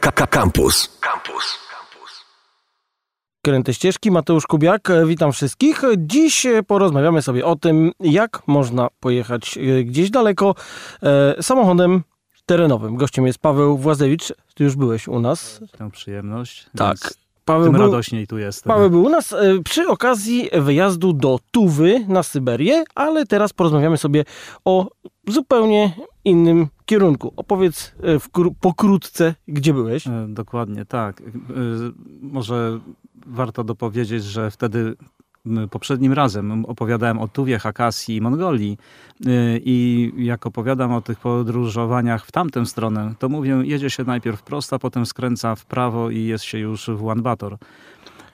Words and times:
Campus. 0.00 0.88
Campus. 1.00 1.58
Kręte 3.44 3.74
ścieżki, 3.74 4.10
Mateusz 4.10 4.46
Kubiak, 4.46 4.90
e, 4.90 5.06
witam 5.06 5.32
wszystkich. 5.32 5.82
Dziś 5.98 6.46
e, 6.46 6.62
porozmawiamy 6.62 7.22
sobie 7.22 7.46
o 7.46 7.56
tym, 7.56 7.92
jak 8.00 8.42
można 8.46 8.88
pojechać 9.00 9.58
e, 9.58 9.84
gdzieś 9.84 10.10
daleko 10.10 10.54
e, 11.02 11.42
samochodem 11.42 12.02
terenowym. 12.46 12.96
Gościem 12.96 13.26
jest 13.26 13.38
Paweł 13.38 13.78
Włazewicz. 13.78 14.32
Ty 14.54 14.64
już 14.64 14.76
byłeś 14.76 15.08
u 15.08 15.20
nas. 15.20 15.60
Tę 15.78 15.90
przyjemność. 15.90 16.66
Tak. 16.76 16.98
Paweł 17.44 17.64
Tym 17.64 17.72
był, 17.72 17.82
radośniej 17.82 18.26
tu 18.26 18.38
jestem. 18.38 18.72
Paweł 18.72 18.90
był 18.90 19.04
u 19.04 19.08
nas 19.08 19.32
e, 19.32 19.62
przy 19.64 19.88
okazji 19.88 20.48
wyjazdu 20.52 21.12
do 21.12 21.38
Tuwy 21.50 22.04
na 22.08 22.22
Syberię, 22.22 22.84
ale 22.94 23.26
teraz 23.26 23.52
porozmawiamy 23.52 23.96
sobie 23.96 24.24
o 24.64 24.90
zupełnie 25.28 25.92
innym 26.24 26.66
kierunku. 26.86 27.32
Opowiedz 27.36 27.94
e, 28.02 28.52
pokrótce, 28.60 29.34
gdzie 29.48 29.74
byłeś. 29.74 30.06
E, 30.06 30.26
Dokładnie, 30.28 30.84
tak. 30.84 31.22
Może 32.20 32.80
warto 33.26 33.64
dopowiedzieć, 33.64 34.24
że 34.24 34.50
wtedy 34.50 34.96
poprzednim 35.70 36.12
razem 36.12 36.64
opowiadałem 36.64 37.18
o 37.18 37.28
Tuwie, 37.28 37.58
Hakasji 37.58 38.16
i 38.16 38.20
Mongolii 38.20 38.78
E, 39.26 39.58
i 39.58 40.12
jak 40.16 40.46
opowiadam 40.46 40.92
o 40.92 41.00
tych 41.00 41.18
podróżowaniach 41.18 42.26
w 42.26 42.32
tamtę 42.32 42.66
stronę, 42.66 43.14
to 43.18 43.28
mówię, 43.28 43.60
jedzie 43.64 43.90
się 43.90 44.04
najpierw 44.04 44.42
prosto, 44.42 44.78
potem 44.78 45.06
skręca 45.06 45.54
w 45.54 45.64
prawo 45.64 46.10
i 46.10 46.24
jest 46.24 46.44
się 46.44 46.58
już 46.58 46.90
w 46.90 47.02
Ulaanbaatar. 47.02 47.56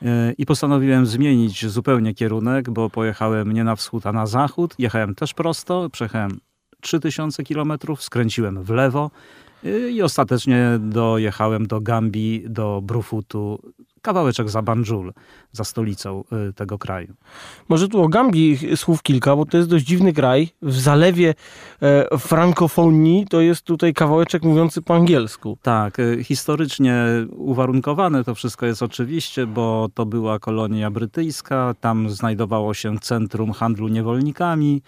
E, 0.03 0.33
I 0.39 0.47
postanowiłem 0.47 1.07
zmienić 1.07 1.67
zupełnie 1.67 2.15
kierunek, 2.15 2.71
bo 2.71 2.91
pojechałem 2.91 3.53
nie 3.53 3.65
na 3.65 3.77
wschód, 3.77 4.07
a 4.07 4.13
na 4.13 4.27
zachód. 4.27 4.75
Jechałem 4.79 5.15
też 5.15 5.35
prosto, 5.35 5.91
przejechałem 5.91 6.41
3000 6.81 7.43
km, 7.45 7.73
skręciłem 7.99 8.63
w 8.63 8.71
lewo 8.71 9.11
y, 9.65 9.91
i 9.91 10.03
ostatecznie 10.03 10.79
dojechałem 10.79 11.67
do 11.67 11.81
Gambii, 11.81 12.45
do 12.49 12.81
Brufutu, 12.83 13.73
kawałeczek 14.03 14.51
za 14.51 14.63
Banjul, 14.63 15.13
za 15.53 15.65
stolicą 15.65 16.25
y, 16.49 16.53
tego 16.53 16.79
kraju. 16.79 17.15
Może 17.69 17.89
tu 17.89 18.03
o 18.03 18.09
Gambii 18.09 18.77
słów 18.77 19.03
kilka, 19.03 19.37
bo 19.37 19.47
to 19.47 19.57
jest 19.57 19.69
dość 19.69 19.85
dziwny 19.85 20.13
kraj. 20.13 20.49
W 20.63 20.81
zalewie 20.81 21.35
e, 21.83 22.19
frankofonii 22.19 23.27
to 23.27 23.41
jest 23.41 23.63
tutaj 23.63 23.95
kawałeczek 23.95 24.43
mówiący 24.43 24.83
po 24.83 24.95
angielsku. 24.95 25.59
Tak, 25.63 25.99
y, 25.99 26.25
historycznie 26.25 27.05
uwarunkowane 27.37 28.25
to 28.25 28.35
wszystko 28.35 28.67
jest 28.67 28.83
oczywiście, 28.83 29.47
bo 29.47 29.89
to 29.95 30.07
była 30.07 30.39
kolonia 30.39 30.91
brytyjska, 30.91 31.75
tam 31.81 32.11
znajdowało 32.11 32.75
się 32.75 32.99
centrum 32.99 33.53
handlu 33.53 33.89
niewolnikami. 33.89 34.83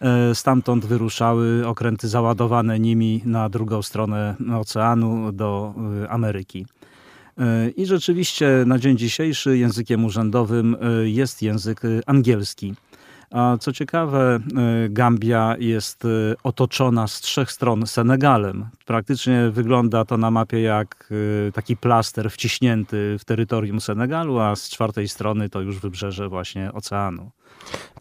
E, 0.00 0.34
Stamtąd 0.34 0.86
wyruszały 0.86 1.66
okręty 1.66 2.08
załadowane 2.08 2.80
nimi 2.80 3.22
na 3.24 3.48
drugą 3.48 3.82
stronę 3.82 4.34
oceanu 4.60 5.32
do 5.32 5.74
y, 6.04 6.10
Ameryki. 6.10 6.66
I 7.76 7.86
rzeczywiście 7.86 8.64
na 8.66 8.78
dzień 8.78 8.98
dzisiejszy 8.98 9.58
językiem 9.58 10.04
urzędowym 10.04 10.76
e, 10.80 11.08
jest 11.08 11.42
język 11.42 11.84
e, 11.84 11.88
angielski. 12.06 12.74
A 13.30 13.56
co 13.60 13.72
ciekawe, 13.72 14.34
e, 14.34 14.40
Gambia 14.88 15.56
jest 15.58 16.04
otoczona 16.42 17.06
z 17.06 17.20
trzech 17.20 17.52
stron 17.52 17.86
Senegalem. 17.86 18.66
Praktycznie 18.86 19.50
wygląda 19.50 20.04
to 20.04 20.16
na 20.16 20.30
mapie 20.30 20.60
jak 20.60 21.10
taki 21.54 21.76
plaster 21.76 22.30
wciśnięty 22.30 23.16
w 23.18 23.24
terytorium 23.24 23.80
Senegalu, 23.80 24.38
a 24.38 24.56
z 24.56 24.68
czwartej 24.68 25.08
strony 25.08 25.48
to 25.48 25.60
już 25.60 25.78
wybrzeże 25.78 26.28
właśnie 26.28 26.72
oceanu. 26.72 27.30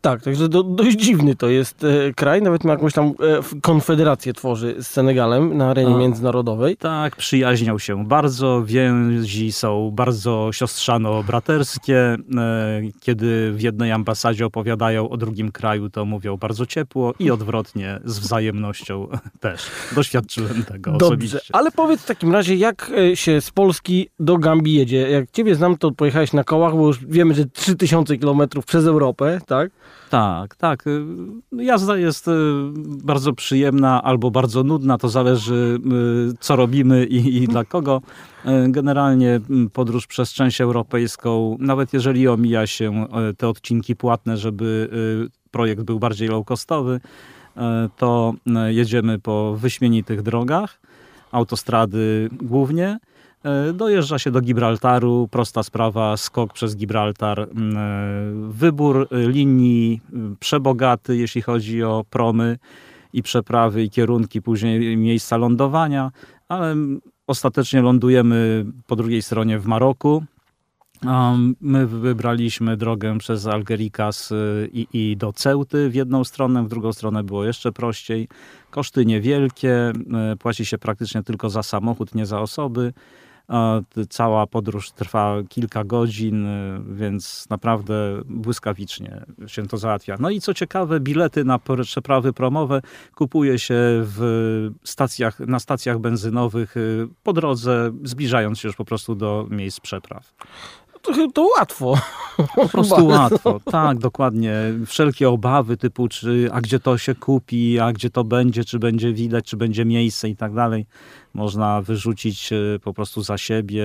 Tak, 0.01 0.21
także 0.21 0.49
do, 0.49 0.63
dość 0.63 0.97
dziwny 0.97 1.35
to 1.35 1.49
jest 1.49 1.83
e, 1.83 2.13
kraj. 2.13 2.41
Nawet 2.41 2.63
ma 2.63 2.71
jakąś 2.71 2.93
tam 2.93 3.05
e, 3.07 3.13
konfederację 3.61 4.33
tworzy 4.33 4.75
z 4.79 4.87
Senegalem 4.87 5.57
na 5.57 5.69
arenie 5.69 5.95
A. 5.95 5.97
międzynarodowej. 5.97 6.77
Tak, 6.77 7.15
przyjaźnią 7.15 7.79
się 7.79 8.05
bardzo, 8.05 8.63
więzi 8.65 9.51
są 9.51 9.91
bardzo 9.93 10.49
siostrzano-braterskie. 10.53 11.93
E, 12.37 12.81
Kiedy 12.99 13.51
w 13.53 13.61
jednej 13.61 13.91
ambasadzie 13.91 14.45
opowiadają 14.45 15.09
o 15.09 15.17
drugim 15.17 15.51
kraju, 15.51 15.89
to 15.89 16.05
mówią 16.05 16.37
bardzo 16.37 16.65
ciepło 16.65 17.13
i 17.19 17.31
odwrotnie 17.31 17.99
z 18.05 18.19
wzajemnością 18.19 19.07
też. 19.39 19.61
Doświadczyłem 19.95 20.63
tego 20.63 20.91
Dobrze, 20.91 21.05
osobiście. 21.07 21.39
ale 21.53 21.71
powiedz 21.71 22.01
w 22.01 22.05
takim 22.05 22.33
razie, 22.33 22.55
jak 22.55 22.91
e, 23.11 23.15
się 23.15 23.41
z 23.41 23.51
Polski 23.51 24.09
do 24.19 24.37
Gambii 24.37 24.73
jedzie? 24.73 25.09
Jak 25.09 25.31
ciebie 25.31 25.55
znam, 25.55 25.77
to 25.77 25.91
pojechałeś 25.91 26.33
na 26.33 26.43
kołach, 26.43 26.73
bo 26.75 26.87
już 26.87 27.05
wiemy, 27.05 27.33
że 27.33 27.45
3000 27.45 28.17
km 28.17 28.41
przez 28.67 28.85
Europę, 28.85 29.41
tak? 29.45 29.71
Tak, 30.09 30.55
tak. 30.55 30.87
Y, 30.87 31.03
Jazda 31.51 31.97
jest 31.97 32.27
y, 32.27 32.31
bardzo 33.03 33.33
przyjemna 33.33 34.03
albo 34.03 34.31
bardzo 34.31 34.63
nudna, 34.63 34.97
to 34.97 35.09
zależy 35.09 35.79
y, 36.31 36.37
co 36.39 36.55
robimy 36.55 37.05
i, 37.05 37.43
i 37.43 37.47
dla 37.47 37.65
kogo. 37.65 38.01
Generalnie 38.67 39.41
mm, 39.49 39.69
podróż 39.69 40.07
przez 40.07 40.33
część 40.33 40.61
europejską, 40.61 41.57
nawet 41.59 41.93
jeżeli 41.93 42.27
omija 42.27 42.67
się 42.67 43.05
te 43.37 43.47
odcinki 43.47 43.95
płatne, 43.95 44.37
żeby 44.37 44.89
projekt 45.51 45.81
był 45.81 45.99
bardziej 45.99 46.29
low-costowy, 46.29 46.99
to 47.97 48.33
jedziemy 48.67 49.19
po 49.19 49.55
wyśmienitych 49.55 50.21
drogach, 50.21 50.79
autostrady 51.31 52.29
głównie. 52.31 52.99
E, 53.45 53.73
Dojeżdża 53.73 54.19
się 54.19 54.31
do 54.31 54.41
Gibraltaru, 54.41 55.27
prosta 55.31 55.63
sprawa, 55.63 56.17
skok 56.17 56.53
przez 56.53 56.75
Gibraltar. 56.75 57.39
E, 57.39 57.47
Wybór 58.49 59.07
e, 59.11 59.29
linii 59.29 60.01
przebogaty, 60.39 61.17
jeśli 61.17 61.41
chodzi 61.41 61.83
o 61.83 62.05
promy 62.09 62.57
i 63.13 63.23
przeprawy 63.23 63.83
i 63.83 63.89
kierunki, 63.89 64.41
później 64.41 64.97
miejsca 64.97 65.37
lądowania, 65.37 66.11
ale 66.49 66.75
ostatecznie 67.27 67.81
lądujemy 67.81 68.65
po 68.87 68.95
drugiej 68.95 69.21
stronie 69.21 69.59
w 69.59 69.65
Maroku. 69.65 70.23
My 71.61 71.87
wybraliśmy 71.87 72.77
drogę 72.77 73.17
przez 73.17 73.47
Algerikas 73.47 74.33
i, 74.71 74.87
i 74.93 75.17
do 75.17 75.33
Ceuty 75.33 75.89
w 75.89 75.95
jedną 75.95 76.23
stronę, 76.23 76.63
w 76.63 76.67
drugą 76.67 76.93
stronę 76.93 77.23
było 77.23 77.45
jeszcze 77.45 77.71
prościej. 77.71 78.27
Koszty 78.69 79.05
niewielkie, 79.05 79.93
płaci 80.39 80.65
się 80.65 80.77
praktycznie 80.77 81.23
tylko 81.23 81.49
za 81.49 81.63
samochód, 81.63 82.15
nie 82.15 82.25
za 82.25 82.39
osoby. 82.39 82.93
Cała 84.09 84.47
podróż 84.47 84.91
trwa 84.91 85.35
kilka 85.49 85.83
godzin, 85.83 86.45
y, 86.45 86.81
więc 86.87 87.49
naprawdę 87.49 88.21
błyskawicznie 88.25 89.25
się 89.47 89.67
to 89.67 89.77
załatwia. 89.77 90.17
No 90.19 90.29
i 90.29 90.41
co 90.41 90.53
ciekawe, 90.53 90.99
bilety 90.99 91.43
na 91.43 91.59
przeprawy 91.83 92.33
promowe 92.33 92.81
kupuje 93.15 93.59
się 93.59 93.75
w 93.79 94.69
stacjach, 94.83 95.39
na 95.39 95.59
stacjach 95.59 95.99
benzynowych 95.99 96.77
y, 96.77 97.07
po 97.23 97.33
drodze, 97.33 97.91
zbliżając 98.03 98.59
się 98.59 98.67
już 98.67 98.75
po 98.75 98.85
prostu 98.85 99.15
do 99.15 99.47
miejsc 99.49 99.79
przepraw. 99.79 100.33
To, 101.05 101.31
to 101.33 101.47
łatwo. 101.57 101.97
Po 102.55 102.69
prostu 102.69 103.07
łatwo. 103.07 103.59
Tak, 103.71 103.97
dokładnie. 103.97 104.53
Wszelkie 104.85 105.29
obawy 105.29 105.77
typu, 105.77 106.07
czy, 106.07 106.49
a 106.51 106.61
gdzie 106.61 106.79
to 106.79 106.97
się 106.97 107.15
kupi, 107.15 107.79
a 107.79 107.93
gdzie 107.93 108.09
to 108.09 108.23
będzie, 108.23 108.63
czy 108.65 108.79
będzie 108.79 109.13
widać, 109.13 109.45
czy 109.45 109.57
będzie 109.57 109.85
miejsce 109.85 110.29
i 110.29 110.35
tak 110.35 110.53
dalej. 110.53 110.85
Można 111.33 111.81
wyrzucić 111.81 112.53
e, 112.53 112.55
po 112.83 112.93
prostu 112.93 113.23
za 113.23 113.37
siebie, 113.37 113.83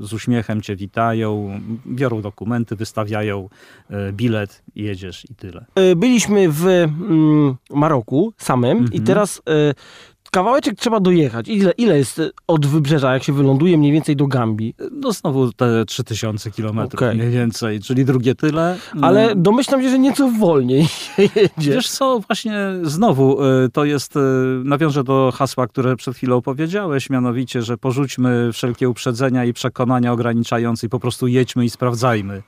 z 0.00 0.12
uśmiechem 0.12 0.62
cię 0.62 0.76
witają, 0.76 1.60
biorą 1.86 2.22
dokumenty, 2.22 2.76
wystawiają 2.76 3.48
e, 3.90 4.12
bilet 4.12 4.62
i 4.74 4.82
jedziesz 4.82 5.24
i 5.30 5.34
tyle. 5.34 5.64
E, 5.74 5.96
Byliśmy 5.96 6.48
w 6.48 6.66
mm, 6.66 7.56
Maroku 7.70 8.32
samym 8.38 8.78
i 8.78 8.82
Mhm. 8.82 9.04
teraz 9.04 9.42
e, 9.48 9.74
kawałeczek 10.32 10.74
trzeba 10.78 11.00
dojechać. 11.00 11.48
Ile, 11.48 11.72
ile 11.78 11.98
jest 11.98 12.18
e, 12.18 12.30
od 12.46 12.66
wybrzeża, 12.66 13.12
jak 13.12 13.22
się 13.22 13.32
wyląduje 13.32 13.78
mniej 13.78 13.92
więcej 13.92 14.16
do 14.16 14.26
Gambii? 14.26 14.74
No 14.92 15.12
znowu 15.12 15.52
te 15.52 15.84
3000 15.84 16.50
kilometrów 16.50 17.02
Okej. 17.02 17.16
mniej 17.16 17.30
więcej, 17.30 17.80
czyli 17.80 18.04
drugie 18.04 18.34
tyle. 18.34 18.78
Ale 19.02 19.34
domyślam 19.36 19.82
się, 19.82 19.90
że 19.90 19.98
nieco 19.98 20.28
wolniej 20.28 20.86
jedzie. 21.18 21.72
Wiesz 21.72 21.90
co, 21.90 22.20
właśnie 22.26 22.54
znowu 22.82 23.44
y, 23.44 23.68
to 23.72 23.84
jest, 23.84 24.16
y, 24.16 24.20
nawiążę 24.64 25.04
do 25.04 25.32
hasła, 25.34 25.66
które 25.66 25.96
przed 25.96 26.16
chwilą 26.16 26.42
powiedziałeś, 26.42 27.10
mianowicie, 27.10 27.62
że 27.62 27.78
porzućmy 27.78 28.50
wszelkie 28.52 28.88
uprzedzenia 28.88 29.44
i 29.44 29.52
przekonania 29.52 30.12
ograniczające 30.12 30.86
i 30.86 30.90
po 30.90 31.00
prostu 31.00 31.26
jedźmy 31.26 31.64
i 31.64 31.70
sprawdzajmy. 31.70 32.42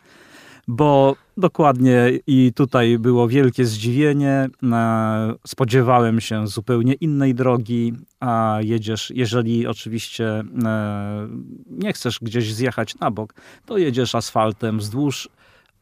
Bo 0.68 1.16
dokładnie 1.36 2.10
i 2.26 2.52
tutaj 2.52 2.98
było 2.98 3.28
wielkie 3.28 3.64
zdziwienie. 3.64 4.48
E, 4.72 5.34
Spodziewałem 5.46 6.20
się 6.20 6.46
zupełnie 6.46 6.92
innej 6.92 7.34
drogi, 7.34 7.92
a 8.20 8.58
jedziesz, 8.62 9.12
jeżeli 9.14 9.66
oczywiście 9.66 10.42
e, 10.64 11.28
nie 11.70 11.92
chcesz 11.92 12.18
gdzieś 12.22 12.54
zjechać 12.54 12.98
na 12.98 13.10
bok, 13.10 13.34
to 13.66 13.78
jedziesz 13.78 14.14
asfaltem 14.14 14.78
wzdłuż 14.78 15.28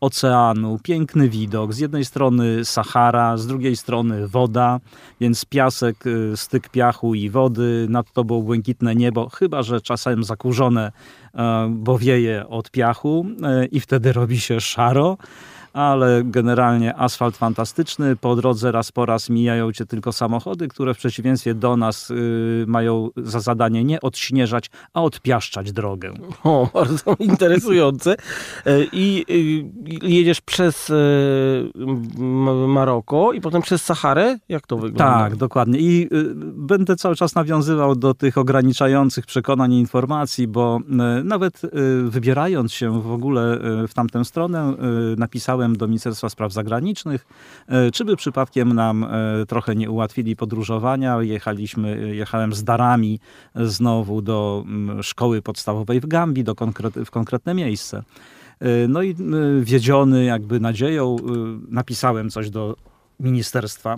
oceanu, 0.02 0.78
piękny 0.82 1.28
widok. 1.28 1.72
Z 1.72 1.78
jednej 1.78 2.04
strony 2.04 2.64
Sahara, 2.64 3.36
z 3.36 3.46
drugiej 3.46 3.76
strony 3.76 4.28
woda, 4.28 4.80
więc 5.20 5.44
piasek, 5.44 6.06
y, 6.06 6.36
styk 6.36 6.68
piachu 6.68 7.14
i 7.14 7.30
wody, 7.30 7.86
nad 7.90 8.12
tobą 8.12 8.42
błękitne 8.42 8.94
niebo, 8.94 9.28
chyba 9.28 9.62
że 9.62 9.80
czasem 9.80 10.24
zakurzone, 10.24 10.92
e, 11.34 11.68
bo 11.70 11.98
wieje 11.98 12.48
od 12.48 12.70
piachu 12.70 13.26
e, 13.42 13.66
i 13.66 13.80
wtedy 13.80 14.12
robi 14.12 14.40
się 14.40 14.60
szaro. 14.60 15.16
Ale 15.72 16.22
generalnie 16.24 16.96
asfalt 16.96 17.36
fantastyczny. 17.36 18.16
Po 18.16 18.36
drodze 18.36 18.72
raz 18.72 18.92
po 18.92 19.06
raz 19.06 19.30
mijają 19.30 19.72
cię 19.72 19.86
tylko 19.86 20.12
samochody, 20.12 20.68
które 20.68 20.94
w 20.94 20.98
przeciwieństwie 20.98 21.54
do 21.54 21.76
nas 21.76 22.10
y, 22.10 22.64
mają 22.68 23.10
za 23.16 23.40
zadanie 23.40 23.84
nie 23.84 24.00
odśnieżać, 24.00 24.70
a 24.94 25.02
odpiaszczać 25.02 25.72
drogę. 25.72 26.12
O, 26.44 26.68
bardzo 26.74 27.16
interesujące. 27.18 28.12
E, 28.66 28.84
I 28.92 29.24
y, 29.30 30.08
jedziesz 30.08 30.40
przez 30.40 30.92
M- 31.76 32.68
Maroko 32.68 33.32
i 33.32 33.40
potem 33.40 33.62
przez 33.62 33.84
Saharę? 33.84 34.38
Jak 34.48 34.66
to 34.66 34.76
wygląda? 34.76 35.04
Tak, 35.18 35.36
dokładnie. 35.36 35.78
I 35.78 36.08
y, 36.14 36.34
będę 36.44 36.96
cały 36.96 37.16
czas 37.16 37.34
nawiązywał 37.34 37.96
do 37.96 38.14
tych 38.14 38.38
ograniczających 38.38 39.26
przekonań 39.26 39.72
i 39.72 39.80
informacji, 39.80 40.48
bo 40.48 40.80
y, 41.20 41.24
nawet 41.24 41.60
wybierając 42.04 42.72
się 42.72 43.02
w 43.02 43.12
ogóle 43.12 43.58
w 43.88 43.94
tamtą 43.94 44.24
stronę, 44.24 44.74
y, 45.12 45.16
do 45.68 45.88
Ministerstwa 45.88 46.28
Spraw 46.28 46.52
Zagranicznych, 46.52 47.26
y, 47.86 47.90
czy 47.90 48.04
by 48.04 48.16
przypadkiem 48.16 48.72
nam 48.72 49.04
y, 49.04 49.46
trochę 49.46 49.74
nie 49.74 49.90
ułatwili 49.90 50.36
podróżowania. 50.36 51.22
Jechaliśmy, 51.22 52.14
jechałem 52.16 52.52
z 52.52 52.64
darami 52.64 53.20
znowu 53.54 54.22
do 54.22 54.64
mm, 54.66 55.02
szkoły 55.02 55.42
podstawowej 55.42 56.00
w 56.00 56.06
Gambii, 56.06 56.44
do 56.44 56.54
konkret, 56.54 56.94
w 56.94 57.10
konkretne 57.10 57.54
miejsce. 57.54 58.02
No 58.88 59.02
i 59.02 59.16
wiedziony 59.62 60.24
jakby 60.24 60.60
nadzieją 60.60 61.16
napisałem 61.68 62.30
coś 62.30 62.50
do 62.50 62.76
ministerstwa. 63.20 63.96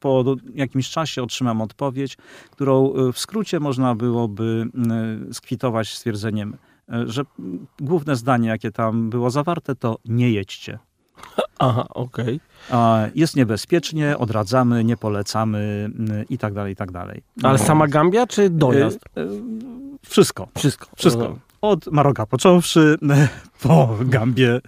Po 0.00 0.24
jakimś 0.54 0.90
czasie 0.90 1.22
otrzymam 1.22 1.60
odpowiedź, 1.60 2.16
którą 2.50 2.92
w 3.12 3.18
skrócie 3.18 3.60
można 3.60 3.94
byłoby 3.94 4.66
skwitować 5.32 5.94
stwierdzeniem, 5.94 6.56
że 7.06 7.22
mm, 7.38 7.66
główne 7.80 8.16
zdanie, 8.16 8.48
jakie 8.48 8.70
tam 8.72 9.10
było 9.10 9.30
zawarte, 9.30 9.74
to 9.74 9.98
nie 10.04 10.30
jedźcie. 10.30 10.78
Aha, 11.58 11.86
okej. 11.90 12.40
A, 12.70 13.02
Jest 13.14 13.36
niebezpiecznie, 13.36 14.18
odradzamy, 14.18 14.84
nie 14.84 14.96
polecamy 14.96 15.90
y, 16.22 16.24
i 16.30 16.38
tak 16.38 16.54
dalej, 16.54 16.72
i 16.72 16.76
tak 16.76 16.90
dalej. 16.92 17.22
Ale 17.42 17.54
Y, 17.54 17.58
sama 17.58 17.86
Gambia 17.88 18.26
czy 18.26 18.50
dojazd? 18.50 18.98
y, 19.16 19.20
y, 19.20 19.28
Wszystko. 20.06 20.48
Wszystko. 20.58 20.86
Wszystko. 20.96 21.36
Od 21.60 21.86
Maroka 21.86 22.26
począwszy, 22.26 22.98
po 23.62 23.96
Gambię 24.00 24.60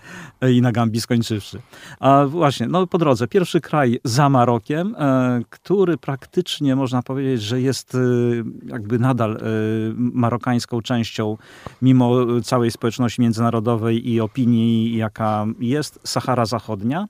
i 0.50 0.62
na 0.62 0.72
Gambii 0.72 1.00
skończywszy. 1.00 1.60
A 2.00 2.24
właśnie, 2.26 2.66
no 2.66 2.86
po 2.86 2.98
drodze, 2.98 3.28
pierwszy 3.28 3.60
kraj 3.60 4.00
za 4.04 4.28
Marokiem, 4.28 4.96
e, 4.98 5.40
który 5.50 5.98
praktycznie 5.98 6.76
można 6.76 7.02
powiedzieć, 7.02 7.42
że 7.42 7.60
jest 7.60 7.94
e, 7.94 7.98
jakby 8.66 8.98
nadal 8.98 9.36
e, 9.36 9.38
marokańską 9.96 10.82
częścią, 10.82 11.36
mimo 11.82 12.40
całej 12.42 12.70
społeczności 12.70 13.22
międzynarodowej 13.22 14.10
i 14.10 14.20
opinii, 14.20 14.96
jaka 14.96 15.46
jest, 15.60 16.00
Sahara 16.04 16.46
Zachodnia. 16.46 17.06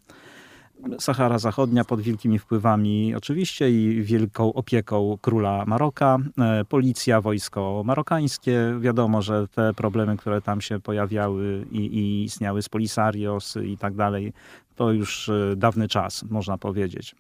Sahara 0.99 1.39
Zachodnia 1.39 1.85
pod 1.85 2.01
wielkimi 2.01 2.39
wpływami 2.39 3.15
oczywiście 3.15 3.71
i 3.71 4.03
wielką 4.03 4.53
opieką 4.53 5.19
króla 5.21 5.65
Maroka, 5.67 6.19
e, 6.39 6.65
policja, 6.65 7.21
wojsko 7.21 7.83
marokańskie. 7.85 8.77
Wiadomo, 8.81 9.23
że 9.23 9.49
te 9.49 9.75
problemy, 9.75 10.17
które 10.17 10.43
tam 10.43 10.61
się 10.61 10.81
pojawiały 10.81 11.67
i, 11.71 11.79
i 11.79 12.25
istniały 12.25 12.63
z 12.63 12.69
Polisarios 12.69 13.57
i 13.57 13.79
tak 13.79 13.95
dalej, 13.95 14.33
to 14.77 14.93
już 14.93 15.29
e, 15.29 15.57
dawny 15.57 15.89
czas, 15.89 16.25
można 16.31 16.59
powiedzieć. 16.59 17.15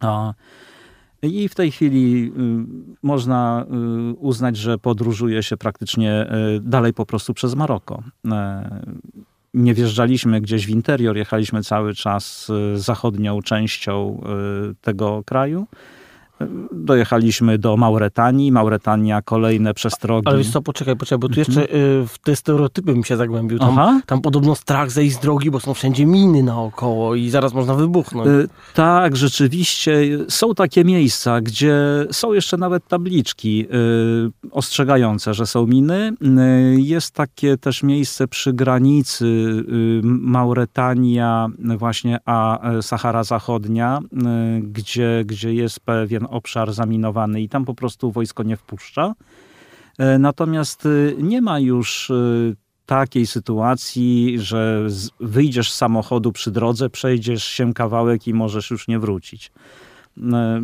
A, 0.00 0.34
i 1.22 1.48
w 1.48 1.54
tej 1.54 1.70
chwili 1.70 2.32
y, 2.38 2.96
można 3.02 3.66
y, 4.10 4.14
uznać, 4.14 4.56
że 4.56 4.78
podróżuje 4.78 5.42
się 5.42 5.56
praktycznie 5.56 6.26
y, 6.56 6.60
dalej 6.60 6.94
po 6.94 7.06
prostu 7.06 7.34
przez 7.34 7.54
Maroko. 7.54 8.02
Nie 9.54 9.74
wjeżdżaliśmy 9.74 10.40
gdzieś 10.40 10.66
w 10.66 10.70
interior, 10.70 11.16
jechaliśmy 11.16 11.62
cały 11.62 11.94
czas 11.94 12.50
y, 12.50 12.78
zachodnią 12.78 13.42
częścią 13.42 14.22
y, 14.70 14.74
tego 14.80 15.22
kraju. 15.26 15.66
Y, 16.42 16.46
Dojechaliśmy 16.72 17.58
do 17.58 17.76
Mauretanii. 17.76 18.52
Mauretania 18.52 19.22
kolejne 19.22 19.74
przestrogi. 19.74 20.28
Ale 20.28 20.38
wiesz 20.38 20.50
co, 20.50 20.62
poczekaj, 20.62 20.96
poczekaj, 20.96 21.18
bo 21.18 21.28
tu 21.28 21.38
jeszcze 21.40 21.62
y, 21.62 22.06
w 22.06 22.18
te 22.24 22.36
stereotypy 22.36 22.92
bym 22.92 23.04
się 23.04 23.16
zagłębił. 23.16 23.58
Tam, 23.58 23.78
Aha. 23.78 24.00
tam 24.06 24.20
podobno 24.20 24.54
strach 24.54 24.90
zejść 24.90 25.16
z 25.16 25.18
drogi, 25.18 25.50
bo 25.50 25.60
są 25.60 25.74
wszędzie 25.74 26.06
miny 26.06 26.42
naokoło 26.42 27.14
i 27.14 27.30
zaraz 27.30 27.54
można 27.54 27.74
wybuchnąć. 27.74 28.28
Y, 28.28 28.48
Tak, 28.74 29.16
rzeczywiście 29.16 30.00
są 30.28 30.54
takie 30.54 30.84
miejsca, 30.84 31.40
gdzie 31.40 31.76
są 32.10 32.32
jeszcze 32.32 32.56
nawet 32.56 32.88
tabliczki 32.88 33.66
y, 33.66 34.48
ostrzegające, 34.50 35.34
że 35.34 35.46
są 35.46 35.66
miny. 35.66 36.12
Y, 36.22 36.80
Jest 36.80 37.14
takie 37.14 37.56
też 37.56 37.82
miejsce 37.82 38.28
przy 38.28 38.52
granicy 38.52 39.24
y, 39.24 40.00
Mauretania, 40.04 41.48
właśnie 41.78 42.18
a 42.24 42.70
e, 42.72 42.82
Sahara 42.82 43.24
Zachodnia, 43.24 43.98
y, 43.98 44.60
gdzie, 44.62 45.22
gdzie 45.26 45.54
jest 45.54 45.80
pewien 45.80 46.27
obszar 46.30 46.72
zaminowany 46.72 47.42
i 47.42 47.48
tam 47.48 47.64
po 47.64 47.74
prostu 47.74 48.12
wojsko 48.12 48.42
nie 48.42 48.56
wpuszcza. 48.56 49.14
E, 49.98 50.18
Natomiast 50.18 50.86
y, 50.86 51.16
nie 51.18 51.42
ma 51.42 51.58
już 51.58 52.10
y, 52.10 52.56
takiej 52.86 53.26
sytuacji, 53.26 54.36
że 54.40 54.86
wyjdziesz 55.20 55.72
z 55.72 55.76
samochodu 55.76 56.32
przy 56.32 56.50
drodze, 56.50 56.90
przejdziesz 56.90 57.44
się 57.44 57.74
kawałek 57.74 58.26
i 58.26 58.34
możesz 58.34 58.70
już 58.70 58.88
nie 58.88 58.98
wrócić. 58.98 59.52
E, 60.32 60.62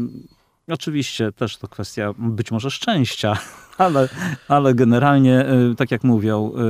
Oczywiście 0.69 1.33
też 1.33 1.57
to 1.57 1.69
kwestia 1.69 2.15
być 2.19 2.51
może 2.51 2.71
szczęścia, 2.71 3.39
ale, 3.79 4.09
ale 4.49 4.75
generalnie, 4.75 5.47
e, 5.47 5.75
tak 5.77 5.91
jak 5.91 6.05
mówią, 6.05 6.53
e, 6.57 6.61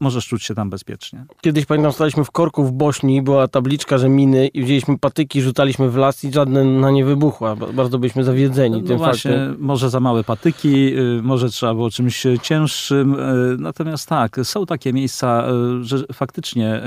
możesz 0.00 0.26
czuć 0.28 0.42
się 0.44 0.54
tam 0.54 0.70
bezpiecznie. 0.70 1.24
Kiedyś 1.40 1.66
pamiętam, 1.66 1.92
staliśmy 1.92 2.24
w 2.24 2.30
korku 2.30 2.64
w 2.64 2.72
Bośni, 2.72 3.22
była 3.22 3.48
tabliczka, 3.48 3.98
że 3.98 4.08
miny 4.08 4.46
i 4.48 4.62
wzięliśmy 4.64 4.98
patyki, 4.98 5.42
rzucaliśmy 5.42 5.90
w 5.90 5.96
las 5.96 6.24
i 6.24 6.32
żadne 6.32 6.64
na 6.64 6.90
nie 6.90 7.04
wybuchła. 7.04 7.56
Ba- 7.56 7.72
Bardzo 7.72 7.98
byliśmy 7.98 8.24
zawiedzeni 8.24 8.82
No 8.82 8.88
tym 8.88 8.98
właśnie, 8.98 9.30
faktem. 9.30 9.56
może 9.58 9.90
za 9.90 10.00
małe 10.00 10.24
patyki, 10.24 10.98
y, 10.98 11.20
może 11.22 11.48
trzeba 11.48 11.74
było 11.74 11.90
czymś 11.90 12.26
cięższym. 12.42 13.14
y, 13.14 13.56
Natomiast 13.58 14.08
tak, 14.08 14.36
są 14.42 14.66
takie 14.66 14.92
miejsca, 14.92 15.44
y, 15.80 15.84
że 15.84 16.04
faktycznie 16.12 16.76
y, 16.76 16.80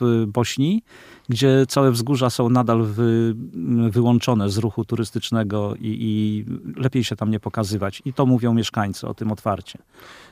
w 0.00 0.24
Bośni, 0.26 0.82
gdzie 1.28 1.66
całe 1.68 1.90
wzgórza 1.90 2.30
są 2.30 2.48
nadal 2.48 2.82
wy, 2.82 3.34
wyłączone 3.90 4.50
z 4.50 4.58
ruchu 4.58 4.84
turystycznego 4.84 5.74
i, 5.74 5.96
i 6.00 6.44
lepiej 6.80 7.04
się 7.04 7.16
tam 7.16 7.30
nie 7.30 7.40
pokazywać. 7.40 8.02
I 8.04 8.12
to 8.12 8.26
mówią 8.26 8.54
mieszkańcy 8.54 9.08
o 9.08 9.14
tym 9.14 9.32
otwarcie. 9.32 9.78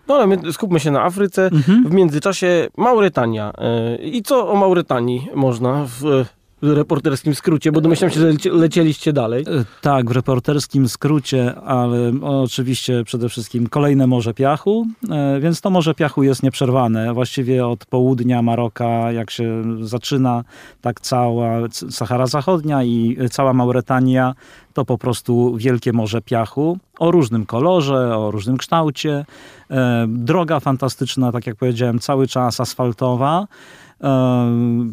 No 0.09 0.15
ale 0.15 0.27
my 0.27 0.53
skupmy 0.53 0.81
się 0.81 0.91
na 0.91 1.03
Afryce. 1.03 1.51
W 1.87 1.93
międzyczasie 1.93 2.69
Mauretania. 2.77 3.53
E, 3.59 3.97
I 3.97 4.23
co 4.23 4.51
o 4.51 4.57
Mauretanii 4.57 5.29
można 5.35 5.87
w 6.01 6.25
reporterskim 6.63 7.35
skrócie, 7.35 7.73
bo 7.73 7.81
domyślam 7.81 8.11
się, 8.11 8.21
że 8.21 8.27
lecie, 8.27 8.53
lecieliście 8.53 9.13
dalej. 9.13 9.45
E, 9.49 9.65
Tak, 9.81 10.09
w 10.09 10.13
reporterskim 10.13 10.89
skrócie, 10.89 11.55
ale 11.55 12.13
oczywiście 12.23 13.05
przede 13.05 13.29
wszystkim 13.29 13.69
kolejne 13.69 14.07
Morze 14.07 14.35
Piachu, 14.35 14.87
e, 15.11 15.41
więc 15.41 15.61
to 15.61 15.71
Morze 15.71 15.95
Piachu 15.95 16.23
jest 16.23 16.43
nieprzerwane. 16.43 17.15
Właściwie 17.15 17.67
od 17.67 17.87
południa 17.87 18.43
Maroka, 18.43 19.13
jak 19.13 19.31
się 19.31 19.63
zaczyna, 19.81 20.45
tak 20.81 21.01
cała 21.01 21.59
Sahara 21.91 22.27
Zachodnia 22.27 22.85
i 22.85 23.17
cała 23.31 23.53
Mauretania, 23.53 24.35
to 24.75 24.85
po 24.85 24.99
prostu 24.99 25.57
wielkie 25.57 25.93
Morze 25.93 26.21
Piachu 26.21 26.79
o 26.99 27.11
różnym 27.11 27.47
kolorze, 27.47 28.19
o 28.19 28.31
różnym 28.31 28.57
kształcie. 28.57 29.25
E, 29.71 30.07
Droga 30.09 30.61
fantastyczna, 30.61 31.33
tak 31.33 31.47
jak 31.47 31.57
powiedziałem, 31.57 31.99
cały 31.99 32.29
czas 32.29 32.61
asfaltowa 32.61 33.41
e, 33.43 33.82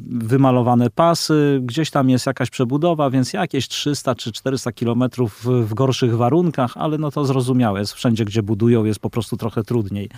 wymalowane 0.10 0.90
pasy, 0.90 1.60
gdzieś 1.64 1.92
tam 1.92 2.10
jest 2.10 2.26
jakaś 2.26 2.50
przebudowa, 2.50 3.10
więc 3.10 3.34
jakieś 3.34 3.68
300 3.68 4.16
czy 4.16 4.32
400 4.32 4.72
kilometrów 4.72 5.46
w, 5.46 5.74
gorszych 5.74 6.18
warunkach, 6.18 6.78
ale 6.78 6.98
no 6.98 7.12
to 7.12 7.26
zrozumiałe 7.26 7.80
jest. 7.80 7.94
Wszędzie, 7.94 8.26
gdzie 8.26 8.44
budują, 8.44 8.84
jest 8.84 9.00
po 9.00 9.10
prostu 9.10 9.38
trochę 9.38 9.64
trudniej. 9.64 10.10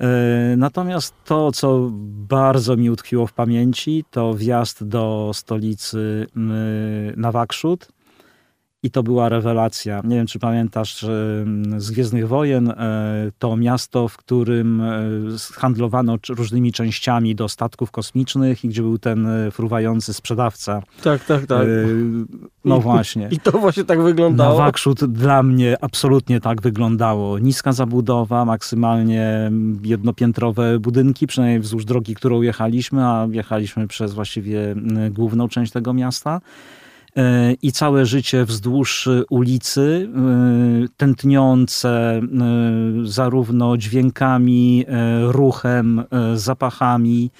E, 0.00 0.56
Natomiast 0.56 1.14
to, 1.24 1.52
co 1.52 1.90
bardzo 2.28 2.76
mi 2.76 2.90
utkwiło 2.90 3.26
w 3.26 3.32
pamięci, 3.32 4.04
to 4.10 4.34
wjazd 4.34 4.84
do 4.84 5.30
stolicy 5.34 6.26
Nawakrzut. 7.16 7.88
I 8.84 8.90
to 8.90 9.02
była 9.02 9.28
rewelacja. 9.28 10.00
Nie 10.04 10.16
wiem, 10.16 10.26
czy 10.26 10.38
pamiętasz 10.38 11.04
mm, 11.04 11.80
z 11.80 11.90
Gwiezdnych 11.90 12.28
Wojen, 12.28 12.70
e, 12.70 13.30
to 13.38 13.56
miasto, 13.56 14.08
w 14.08 14.16
którym 14.16 14.80
e, 14.80 15.02
handlowano 15.52 16.18
różnymi 16.28 16.72
częściami 16.72 17.34
do 17.34 17.48
statków 17.48 17.90
kosmicznych 17.90 18.64
i 18.64 18.68
gdzie 18.68 18.82
był 18.82 18.98
ten 18.98 19.26
e, 19.26 19.50
fruwający 19.50 20.14
sprzedawca. 20.14 20.82
Tak, 21.02 21.24
tak, 21.24 21.46
tak. 21.46 21.66
No 22.64 22.80
właśnie. 22.80 23.28
I 23.30 23.38
to 23.38 23.58
właśnie 23.58 23.84
tak 23.84 24.02
wyglądało. 24.02 24.58
Nawakrzut 24.58 25.04
dla 25.04 25.42
mnie 25.42 25.76
absolutnie 25.80 26.40
tak 26.40 26.62
wyglądało. 26.62 27.38
Niska 27.38 27.72
zabudowa, 27.72 28.44
maksymalnie 28.44 29.50
jednopiętrowe 29.82 30.78
budynki, 30.78 31.26
przynajmniej 31.26 31.60
wzdłuż 31.60 31.84
drogi, 31.84 32.14
którą 32.14 32.42
jechaliśmy, 32.42 33.06
a 33.06 33.28
jechaliśmy 33.30 33.88
przez 33.88 34.14
właściwie 34.14 34.70
mm, 34.70 35.12
główną 35.12 35.48
część 35.48 35.72
tego 35.72 35.92
miasta. 35.92 36.40
I 37.62 37.72
całe 37.72 38.06
życie 38.06 38.44
wzdłuż 38.44 39.06
e, 39.06 39.22
ulicy, 39.30 40.08
e, 40.14 40.88
tętniące 40.96 41.90
e, 41.90 42.22
zarówno 43.04 43.76
dźwiękami, 43.76 44.84
ruchem, 45.22 46.04
zapachami. 46.34 47.30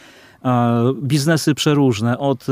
biznesy 1.02 1.54
przeróżne, 1.54 2.18
od 2.18 2.46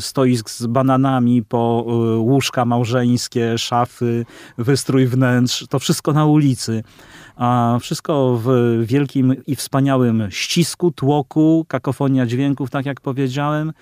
stoisk 0.00 0.50
z 0.50 0.66
bananami 0.66 1.42
po 1.42 1.84
łóżka 2.18 2.64
małżeńskie, 2.64 3.58
szafy, 3.58 4.26
wystrój 4.58 5.06
wnętrz, 5.06 5.66
to 5.70 5.78
wszystko 5.78 6.12
na 6.12 6.26
ulicy. 6.26 6.82
A 7.36 7.78
wszystko 7.80 8.40
w 8.44 8.48
wielkim 8.86 9.34
i 9.46 9.56
wspaniałym 9.56 10.28
ścisku, 10.30 10.90
tłoku, 10.90 11.66
kakofonia 11.68 12.26
dźwięków, 12.26 12.70
tak 12.70 12.86
jak 12.86 13.00
powiedziałem. 13.00 13.72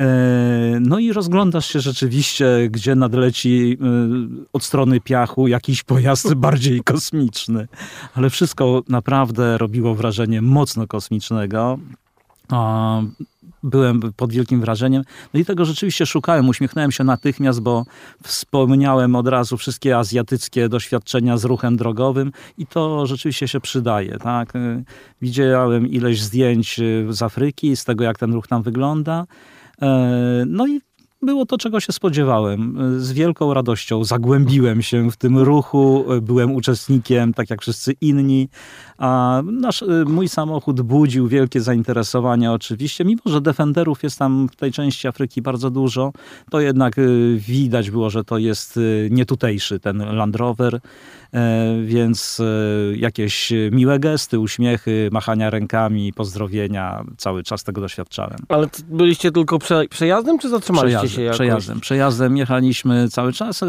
E, 0.00 0.78
no 0.80 0.98
i 0.98 1.12
rozglądasz 1.12 1.66
się 1.66 1.80
rzeczywiście, 1.80 2.68
gdzie 2.70 2.94
nadleci 2.94 3.78
e, 3.80 3.86
od 4.52 4.64
strony 4.64 5.00
piachu 5.00 5.48
jakiś 5.48 5.82
pojazd 5.82 6.34
bardziej 6.46 6.80
kosmiczny. 6.80 7.68
Ale 8.14 8.30
wszystko 8.30 8.82
naprawdę 8.88 9.58
robiło 9.58 9.94
wrażenie 9.94 10.42
mocno 10.42 10.86
kosmicznego 10.86 11.78
byłem 13.62 14.00
pod 14.16 14.32
wielkim 14.32 14.60
wrażeniem. 14.60 15.02
No 15.34 15.40
i 15.40 15.44
tego 15.44 15.64
rzeczywiście 15.64 16.06
szukałem, 16.06 16.48
uśmiechnąłem 16.48 16.92
się 16.92 17.04
natychmiast, 17.04 17.60
bo 17.60 17.84
wspomniałem 18.22 19.16
od 19.16 19.28
razu 19.28 19.56
wszystkie 19.56 19.98
azjatyckie 19.98 20.68
doświadczenia 20.68 21.36
z 21.36 21.44
ruchem 21.44 21.76
drogowym 21.76 22.32
i 22.58 22.66
to 22.66 23.06
rzeczywiście 23.06 23.48
się 23.48 23.60
przydaje. 23.60 24.18
Tak? 24.18 24.52
Widziałem 25.22 25.86
ileś 25.86 26.22
zdjęć 26.22 26.80
z 27.08 27.22
Afryki, 27.22 27.76
z 27.76 27.84
tego 27.84 28.04
jak 28.04 28.18
ten 28.18 28.32
ruch 28.32 28.48
tam 28.48 28.62
wygląda. 28.62 29.26
E, 29.82 30.44
no 30.46 30.66
i 30.66 30.80
było 31.22 31.46
to, 31.46 31.58
czego 31.58 31.80
się 31.80 31.92
spodziewałem. 31.92 32.78
Z 32.98 33.12
wielką 33.12 33.54
radością 33.54 34.04
zagłębiłem 34.04 34.82
się 34.82 35.10
w 35.10 35.16
tym 35.16 35.38
ruchu, 35.38 36.04
byłem 36.22 36.52
uczestnikiem, 36.52 37.34
tak 37.34 37.50
jak 37.50 37.62
wszyscy 37.62 37.92
inni. 38.00 38.48
A 38.98 39.42
nasz, 39.44 39.84
mój 40.06 40.28
samochód 40.28 40.80
budził 40.80 41.28
wielkie 41.28 41.60
zainteresowanie 41.60 42.52
oczywiście. 42.52 43.04
Mimo, 43.04 43.22
że 43.26 43.40
Defenderów 43.40 44.02
jest 44.02 44.18
tam 44.18 44.48
w 44.52 44.56
tej 44.56 44.72
części 44.72 45.08
Afryki 45.08 45.42
bardzo 45.42 45.70
dużo, 45.70 46.12
to 46.50 46.60
jednak 46.60 46.98
y, 46.98 47.36
widać 47.38 47.90
było, 47.90 48.10
że 48.10 48.24
to 48.24 48.38
jest 48.38 48.78
nietutejszy 49.10 49.80
ten 49.80 49.98
Land 49.98 50.36
Rover. 50.36 50.80
E, 51.34 51.76
więc 51.84 52.40
e, 52.40 52.96
jakieś 52.96 53.52
miłe 53.70 53.98
gesty, 53.98 54.38
uśmiechy, 54.38 55.08
machania 55.12 55.50
rękami, 55.50 56.12
pozdrowienia, 56.12 57.04
cały 57.16 57.42
czas 57.42 57.64
tego 57.64 57.80
doświadczałem. 57.80 58.38
Ale 58.48 58.68
byliście 58.88 59.32
tylko 59.32 59.58
prze, 59.58 59.84
przejazdem, 59.90 60.38
czy 60.38 60.48
zatrzymaliście 60.48 60.98
przejazdem, 60.98 61.16
się 61.16 61.22
jakoś? 61.22 61.36
Przejazdem, 61.36 61.80
przejazdem 61.80 62.36
jechaliśmy 62.36 63.08
cały 63.08 63.32
czas, 63.32 63.62
e, 63.62 63.66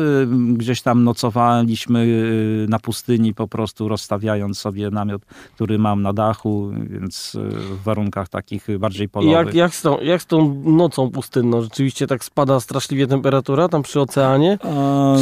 gdzieś 0.54 0.82
tam 0.82 1.04
nocowaliśmy 1.04 2.24
na 2.70 2.80
pustyni 2.80 3.34
po 3.34 3.48
prostu 3.48 3.88
rozstawiając 3.88 4.60
sobie 4.60 4.90
namiot, 4.90 5.22
który 5.56 5.80
mam 5.80 6.02
na 6.02 6.14
dachu, 6.14 6.72
więc 6.90 7.38
w 7.52 7.84
warunkach 7.84 8.30
takich 8.30 8.68
bardziej 8.80 9.10
polowych. 9.10 9.46
Jak, 9.46 9.56
jak, 9.56 9.76
z, 9.76 9.82
tą, 9.82 10.00
jak 10.02 10.22
z 10.22 10.26
tą 10.26 10.62
nocą 10.66 11.12
pustynną? 11.12 11.62
Rzeczywiście 11.62 12.08
tak 12.08 12.24
spada 12.24 12.60
straszliwie 12.60 13.08
temperatura 13.08 13.70
tam 13.70 13.84
przy 13.84 14.02
oceanie? 14.02 14.58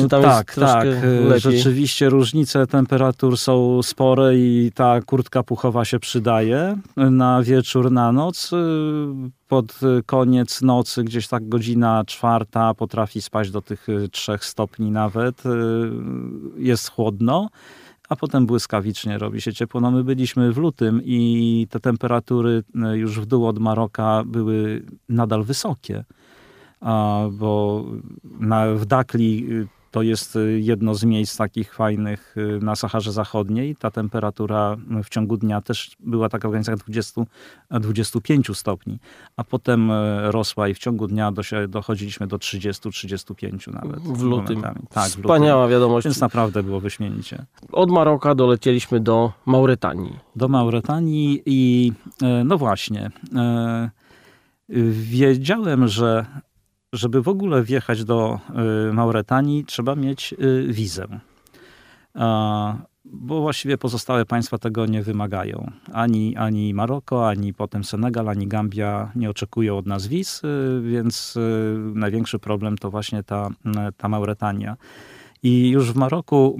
czy 0.01 0.09
tam 0.09 0.21
tak, 0.21 0.47
jest 0.47 0.59
tak. 0.59 0.87
Lepiej? 1.27 1.39
Rzeczywiście 1.39 2.09
różnie 2.09 2.30
różnice 2.31 2.67
temperatur 2.67 3.37
są 3.37 3.83
spore 3.83 4.37
i 4.37 4.71
ta 4.75 5.01
kurtka 5.01 5.43
puchowa 5.43 5.85
się 5.85 5.99
przydaje 5.99 6.77
na 6.95 7.43
wieczór, 7.43 7.91
na 7.91 8.11
noc. 8.11 8.51
Pod 9.47 9.79
koniec 10.05 10.61
nocy, 10.61 11.03
gdzieś 11.03 11.27
tak 11.27 11.49
godzina 11.49 12.03
czwarta, 12.05 12.73
potrafi 12.73 13.21
spaść 13.21 13.51
do 13.51 13.61
tych 13.61 13.87
trzech 14.11 14.45
stopni 14.45 14.91
nawet. 14.91 15.43
Jest 16.57 16.91
chłodno 16.91 17.49
a 18.09 18.15
potem 18.15 18.45
błyskawicznie 18.45 19.17
robi 19.17 19.41
się 19.41 19.53
ciepło. 19.53 19.81
No 19.81 19.91
my 19.91 20.03
byliśmy 20.03 20.51
w 20.51 20.57
lutym 20.57 21.01
i 21.05 21.67
te 21.69 21.79
temperatury 21.79 22.63
już 22.93 23.19
w 23.19 23.25
dół 23.25 23.47
od 23.47 23.59
Maroka 23.59 24.23
były 24.25 24.85
nadal 25.09 25.43
wysokie, 25.43 26.03
bo 27.31 27.85
na, 28.39 28.73
w 28.73 28.85
Dakli 28.85 29.47
to 29.91 30.01
jest 30.01 30.35
y, 30.35 30.59
jedno 30.59 30.95
z 30.95 31.03
miejsc 31.03 31.37
takich 31.37 31.73
fajnych 31.73 32.35
y, 32.37 32.59
na 32.61 32.75
Saharze 32.75 33.11
Zachodniej. 33.11 33.75
Ta 33.75 33.91
temperatura 33.91 34.77
w 35.03 35.09
ciągu 35.09 35.37
dnia 35.37 35.61
też 35.61 35.91
była 35.99 36.29
taka 36.29 36.47
w 36.47 36.51
granicach 36.51 36.75
20-25 36.77 38.53
stopni, 38.53 38.99
a 39.37 39.43
potem 39.43 39.91
y, 39.91 40.31
rosła 40.31 40.67
i 40.67 40.73
w 40.73 40.79
ciągu 40.79 41.07
dnia 41.07 41.31
dochodziliśmy 41.67 42.27
do 42.27 42.37
30-35 42.37 43.73
nawet. 43.73 43.99
W 43.99 44.23
lutym. 44.23 44.61
Tak, 44.89 45.07
Wspaniała 45.07 45.67
w 45.67 45.69
lutym. 45.69 45.79
wiadomość. 45.79 46.05
Więc 46.05 46.21
naprawdę 46.21 46.63
było 46.63 46.79
wyśmienicie. 46.79 47.45
Od 47.71 47.91
Maroka 47.91 48.35
dolecieliśmy 48.35 48.99
do 48.99 49.33
Mauretanii. 49.45 50.19
Do 50.35 50.47
Mauretanii 50.47 51.43
i 51.45 51.91
no 52.45 52.57
właśnie. 52.57 53.11
Wiedziałem, 54.91 55.87
że 55.87 56.25
żeby 56.93 57.21
w 57.21 57.27
ogóle 57.27 57.63
wjechać 57.63 58.03
do 58.03 58.39
y, 58.89 58.93
Mauretanii, 58.93 59.65
trzeba 59.65 59.95
mieć 59.95 60.33
y, 60.33 60.73
wizę. 60.73 61.07
Bo 63.05 63.41
właściwie 63.41 63.77
pozostałe 63.77 64.25
państwa 64.25 64.57
tego 64.57 64.85
nie 64.85 65.03
wymagają. 65.03 65.71
Ani, 65.93 66.37
ani 66.37 66.73
Maroko, 66.73 67.29
ani 67.29 67.53
potem 67.53 67.83
Senegal, 67.83 68.29
ani 68.29 68.47
Gambia 68.47 69.11
nie 69.15 69.29
oczekują 69.29 69.77
od 69.77 69.85
nas 69.85 70.07
wiz, 70.07 70.43
y, 70.43 70.81
więc 70.83 71.37
największy 71.95 72.39
problem 72.39 72.77
to 72.77 72.91
właśnie 72.91 73.23
ta, 73.23 73.49
ta 73.97 74.09
Mauretania. 74.09 74.77
I 75.43 75.69
już 75.69 75.91
w 75.91 75.95
Maroku 75.95 76.57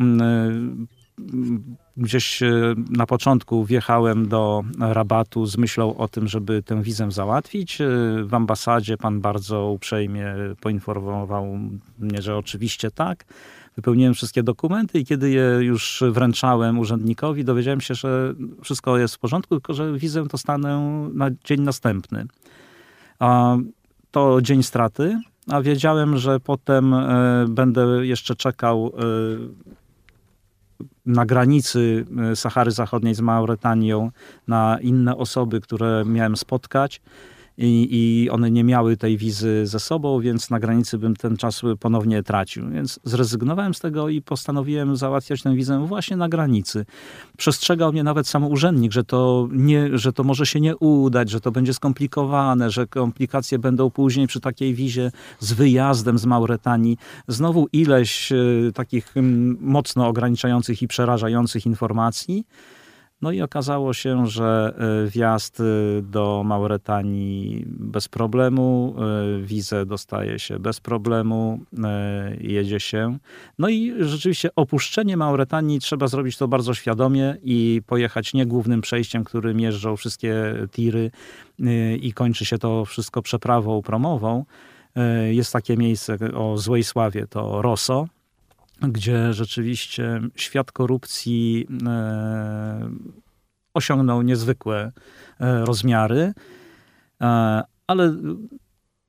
gdzieś 1.97 2.43
e, 2.43 2.75
na 2.89 3.05
początku 3.05 3.65
wjechałem 3.65 4.27
do 4.27 4.63
rabatu 4.79 5.45
z 5.45 5.57
myślą 5.57 5.97
o 5.97 6.07
tym, 6.07 6.27
żeby 6.27 6.63
tę 6.63 6.83
wizę 6.83 7.11
załatwić. 7.11 7.81
E, 7.81 7.87
w 8.23 8.33
ambasadzie 8.33 8.97
pan 8.97 9.21
bardzo 9.21 9.71
uprzejmie 9.71 10.25
poinformował 10.61 11.59
mnie, 11.99 12.21
że 12.21 12.37
oczywiście 12.37 12.91
tak. 12.91 13.25
Wypełniłem 13.75 14.13
wszystkie 14.13 14.43
dokumenty 14.43 14.99
i 14.99 15.05
kiedy 15.05 15.29
je 15.29 15.57
już 15.61 16.03
wręczałem 16.11 16.79
urzędnikowi, 16.79 17.45
dowiedziałem 17.45 17.81
się, 17.81 17.95
że 17.95 18.33
wszystko 18.63 18.97
jest 18.97 19.15
w 19.15 19.19
porządku, 19.19 19.55
tylko 19.55 19.73
że 19.73 19.97
wizę 19.97 20.25
dostanę 20.25 20.79
na 21.13 21.29
dzień 21.45 21.61
następny. 21.61 22.25
A 23.19 23.57
to 24.11 24.41
dzień 24.41 24.63
straty, 24.63 25.19
a 25.47 25.61
wiedziałem, 25.61 26.17
że 26.17 26.39
potem 26.39 26.93
e, 26.93 27.45
będę 27.49 28.07
jeszcze 28.07 28.35
czekał 28.35 28.91
na 31.05 31.25
granicy 31.25 32.05
e, 32.31 32.35
Sahary 32.35 32.71
Zachodniej 32.71 33.15
z 33.15 33.21
Mauretanią 33.21 34.11
na 34.47 34.77
inne 34.81 35.17
osoby, 35.17 35.61
które 35.61 36.03
miałem 36.05 36.37
spotkać 36.37 37.01
i, 37.61 37.87
i 37.91 38.29
one 38.29 38.51
nie 38.51 38.63
miały 38.63 38.97
tej 38.97 39.17
wizy 39.17 39.61
ze 39.67 39.79
sobą, 39.79 40.19
więc 40.19 40.49
na 40.49 40.59
granicy 40.59 40.97
bym 40.97 41.15
ten 41.15 41.37
czas 41.37 41.61
ponownie 41.79 42.23
tracił. 42.23 42.69
Więc 42.69 42.99
zrezygnowałem 43.03 43.73
z 43.73 43.79
tego 43.79 44.09
i 44.09 44.21
postanowiłem 44.21 44.97
załatwiać 44.97 45.41
tę 45.41 45.55
wizę 45.55 45.87
właśnie 45.87 46.17
na 46.17 46.29
granicy. 46.29 46.85
Przestrzegał 47.37 47.91
mnie 47.91 48.03
nawet 48.03 48.27
sam 48.27 48.43
urzędnik, 48.43 48.91
że 48.91 49.03
to, 49.03 49.47
nie, 49.51 49.97
że 49.97 50.13
to 50.13 50.23
może 50.23 50.45
się 50.45 50.59
nie 50.59 50.77
udać, 50.77 51.29
że 51.29 51.41
to 51.41 51.51
będzie 51.51 51.73
skomplikowane, 51.73 52.69
że 52.69 52.87
komplikacje 52.87 53.59
będą 53.59 53.89
później 53.89 54.27
przy 54.27 54.39
takiej 54.39 54.73
wizie 54.73 55.11
z 55.39 55.53
wyjazdem 55.53 56.17
z 56.17 56.25
Mauretanii. 56.25 56.97
Znowu 57.27 57.67
ileś 57.73 58.31
e, 58.31 58.35
takich 58.73 59.13
mocno 59.59 60.07
ograniczających 60.07 60.81
i 60.81 60.87
przerażających 60.87 61.65
informacji. 61.65 62.45
No 63.21 63.31
i 63.31 63.41
okazało 63.41 63.93
się, 63.93 64.27
że 64.27 64.73
e, 64.77 65.09
wjazd 65.09 65.59
e, 65.59 65.63
do 66.01 66.43
Mauretanii 66.45 67.63
bez 67.67 68.07
problemu, 68.07 68.95
e, 68.97 69.41
wizę 69.41 69.85
dostaje 69.85 70.39
się 70.39 70.59
bez 70.59 70.79
problemu, 70.79 71.59
jedzie 72.39 72.79
się. 72.79 73.17
No 73.59 73.69
i 73.69 73.93
rzeczywiście 73.99 74.49
opuszczenie 74.55 75.17
Mauretanii 75.17 75.79
trzeba 75.79 76.07
zrobić 76.07 76.37
to 76.37 76.47
bardzo 76.47 76.73
świadomie 76.73 77.37
i 77.43 77.81
pojechać 77.87 78.33
nie 78.33 78.45
głównym 78.45 78.81
przejściem, 78.81 79.23
którym 79.23 79.59
jeżdżą 79.59 79.95
wszystkie 79.95 80.53
tiry 80.71 81.11
i 82.01 82.13
kończy 82.13 82.45
się 82.45 82.57
to 82.57 82.85
wszystko 82.85 83.21
przeprawą 83.21 83.81
promową. 83.81 84.45
Jest 85.31 85.53
takie 85.53 85.77
miejsce 85.77 86.17
o 86.33 86.57
złej 86.57 86.83
sławie, 86.83 87.27
to 87.27 87.61
Rosso, 87.61 88.07
gdzie 88.81 89.33
rzeczywiście 89.33 90.21
świat 90.35 90.71
korupcji 90.71 91.67
e, 91.87 92.89
osiągnął 93.73 94.21
niezwykłe 94.21 94.91
e, 95.39 95.65
rozmiary, 95.65 96.33
e, 97.21 97.61
ale 97.87 98.13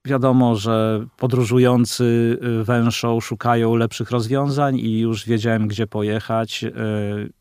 wiadomo, 0.04 0.56
że 0.56 1.06
podróżujący 1.16 2.38
węszą, 2.64 3.20
szukają 3.20 3.74
lepszych 3.76 4.10
rozwiązań 4.10 4.78
i 4.78 4.98
już 5.00 5.26
wiedziałem, 5.26 5.68
gdzie 5.68 5.86
pojechać 5.86 6.64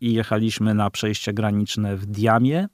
i 0.02 0.14
jechaliśmy 0.14 0.74
na 0.74 0.90
przejście 0.90 1.34
graniczne 1.34 1.98
w 1.98 2.06
Diamie 2.06 2.68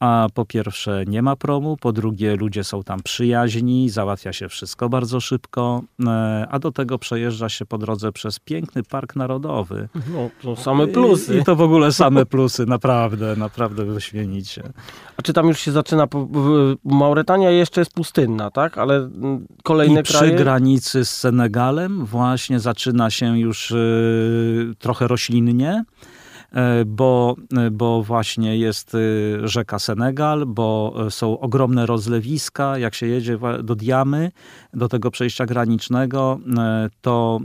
A 0.00 0.26
po 0.34 0.44
pierwsze 0.44 1.04
nie 1.06 1.22
ma 1.22 1.36
promu, 1.36 1.76
po 1.76 1.92
drugie 1.92 2.36
ludzie 2.36 2.64
są 2.64 2.82
tam 2.82 3.02
przyjaźni, 3.02 3.90
załatwia 3.90 4.32
się 4.32 4.48
wszystko 4.48 4.88
bardzo 4.88 5.20
szybko, 5.20 5.82
e, 6.06 6.46
a 6.50 6.58
do 6.58 6.72
tego 6.72 6.98
przejeżdża 6.98 7.48
się 7.48 7.66
po 7.66 7.78
drodze 7.78 8.12
przez 8.12 8.38
piękny 8.38 8.82
park 8.82 9.16
narodowy. 9.16 9.88
No, 9.94 10.30
to 10.42 10.56
same 10.56 10.86
plusy. 10.86 11.36
I, 11.36 11.40
I, 11.40 11.44
to 11.44 11.56
w 11.56 11.60
ogóle 11.60 11.92
same 11.92 12.26
plusy, 12.26 12.66
naprawdę, 12.66 13.36
naprawdę 13.36 13.84
wyśmienicie. 13.84 14.62
A 15.16 15.22
czy 15.22 15.32
tam 15.32 15.48
już 15.48 15.60
się 15.60 15.72
zaczyna, 15.72 16.06
Mauretania 16.84 17.50
jeszcze 17.50 17.80
jest 17.80 17.92
pustynna, 17.92 18.50
tak? 18.50 18.78
Ale 18.78 18.96
mm, 18.96 19.46
kolejne 19.62 20.00
I 20.00 20.02
przy 20.02 20.18
kraje... 20.18 20.34
granicy 20.34 21.04
z 21.04 21.10
Senegalem 21.10 22.04
właśnie 22.04 22.60
zaczyna 22.60 23.10
się 23.10 23.38
już 23.38 23.70
y, 23.70 24.74
trochę 24.78 25.08
roślinnie. 25.08 25.84
E, 26.54 26.84
bo, 26.84 27.36
e, 27.56 27.70
bo 27.70 28.02
właśnie 28.02 28.58
jest 28.58 28.94
e, 28.94 28.98
rzeka 29.48 29.78
Senegal, 29.78 30.46
bo 30.46 30.94
są 31.10 31.40
ogromne 31.40 31.86
rozlewiska. 31.86 32.78
Jak 32.78 32.94
się 32.94 33.06
jedzie 33.06 33.38
do 33.62 33.74
Diamy, 33.74 34.30
do 34.74 34.88
tego 34.88 35.10
przejścia 35.10 35.46
granicznego, 35.46 36.38
to 37.00 37.40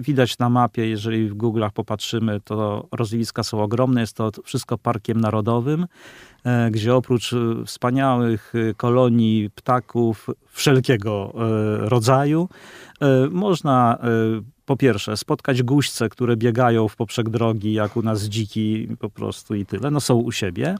widać 0.00 0.38
na 0.38 0.48
mapie, 0.48 0.88
jeżeli 0.88 1.28
w 1.28 1.36
Google'ach 1.36 1.70
popatrzymy, 1.70 2.40
to 2.40 2.88
rozlewiska 2.92 3.42
są 3.42 3.62
ogromne. 3.62 4.00
Jest 4.00 4.16
to 4.16 4.30
wszystko 4.44 4.78
parkiem 4.78 5.20
narodowym, 5.20 5.86
gdzie 6.70 6.94
oprócz 6.94 7.34
wspaniałych 7.66 8.52
kolonii 8.76 9.50
ptaków 9.54 10.30
wszelkiego 10.48 11.32
rodzaju, 11.78 12.48
można 13.30 13.98
po 14.72 14.76
pierwsze, 14.76 15.16
spotkać 15.16 15.62
guźce, 15.62 16.08
które 16.08 16.36
biegają 16.36 16.88
w 16.88 16.96
poprzek 16.96 17.28
drogi, 17.28 17.72
jak 17.72 17.96
u 17.96 18.02
nas 18.02 18.22
dziki 18.22 18.88
po 18.98 19.10
prostu 19.10 19.54
i 19.54 19.66
tyle. 19.66 19.90
No 19.90 20.00
są 20.00 20.14
u 20.14 20.32
siebie. 20.32 20.76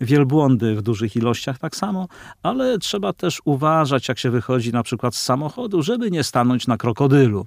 Wielbłądy 0.00 0.74
w 0.74 0.82
dużych 0.82 1.16
ilościach 1.16 1.58
tak 1.58 1.76
samo, 1.76 2.08
ale 2.42 2.78
trzeba 2.78 3.12
też 3.12 3.42
uważać, 3.44 4.08
jak 4.08 4.18
się 4.18 4.30
wychodzi 4.30 4.72
na 4.72 4.82
przykład 4.82 5.14
z 5.14 5.22
samochodu, 5.22 5.82
żeby 5.82 6.10
nie 6.10 6.24
stanąć 6.24 6.66
na 6.66 6.76
krokodylu 6.76 7.46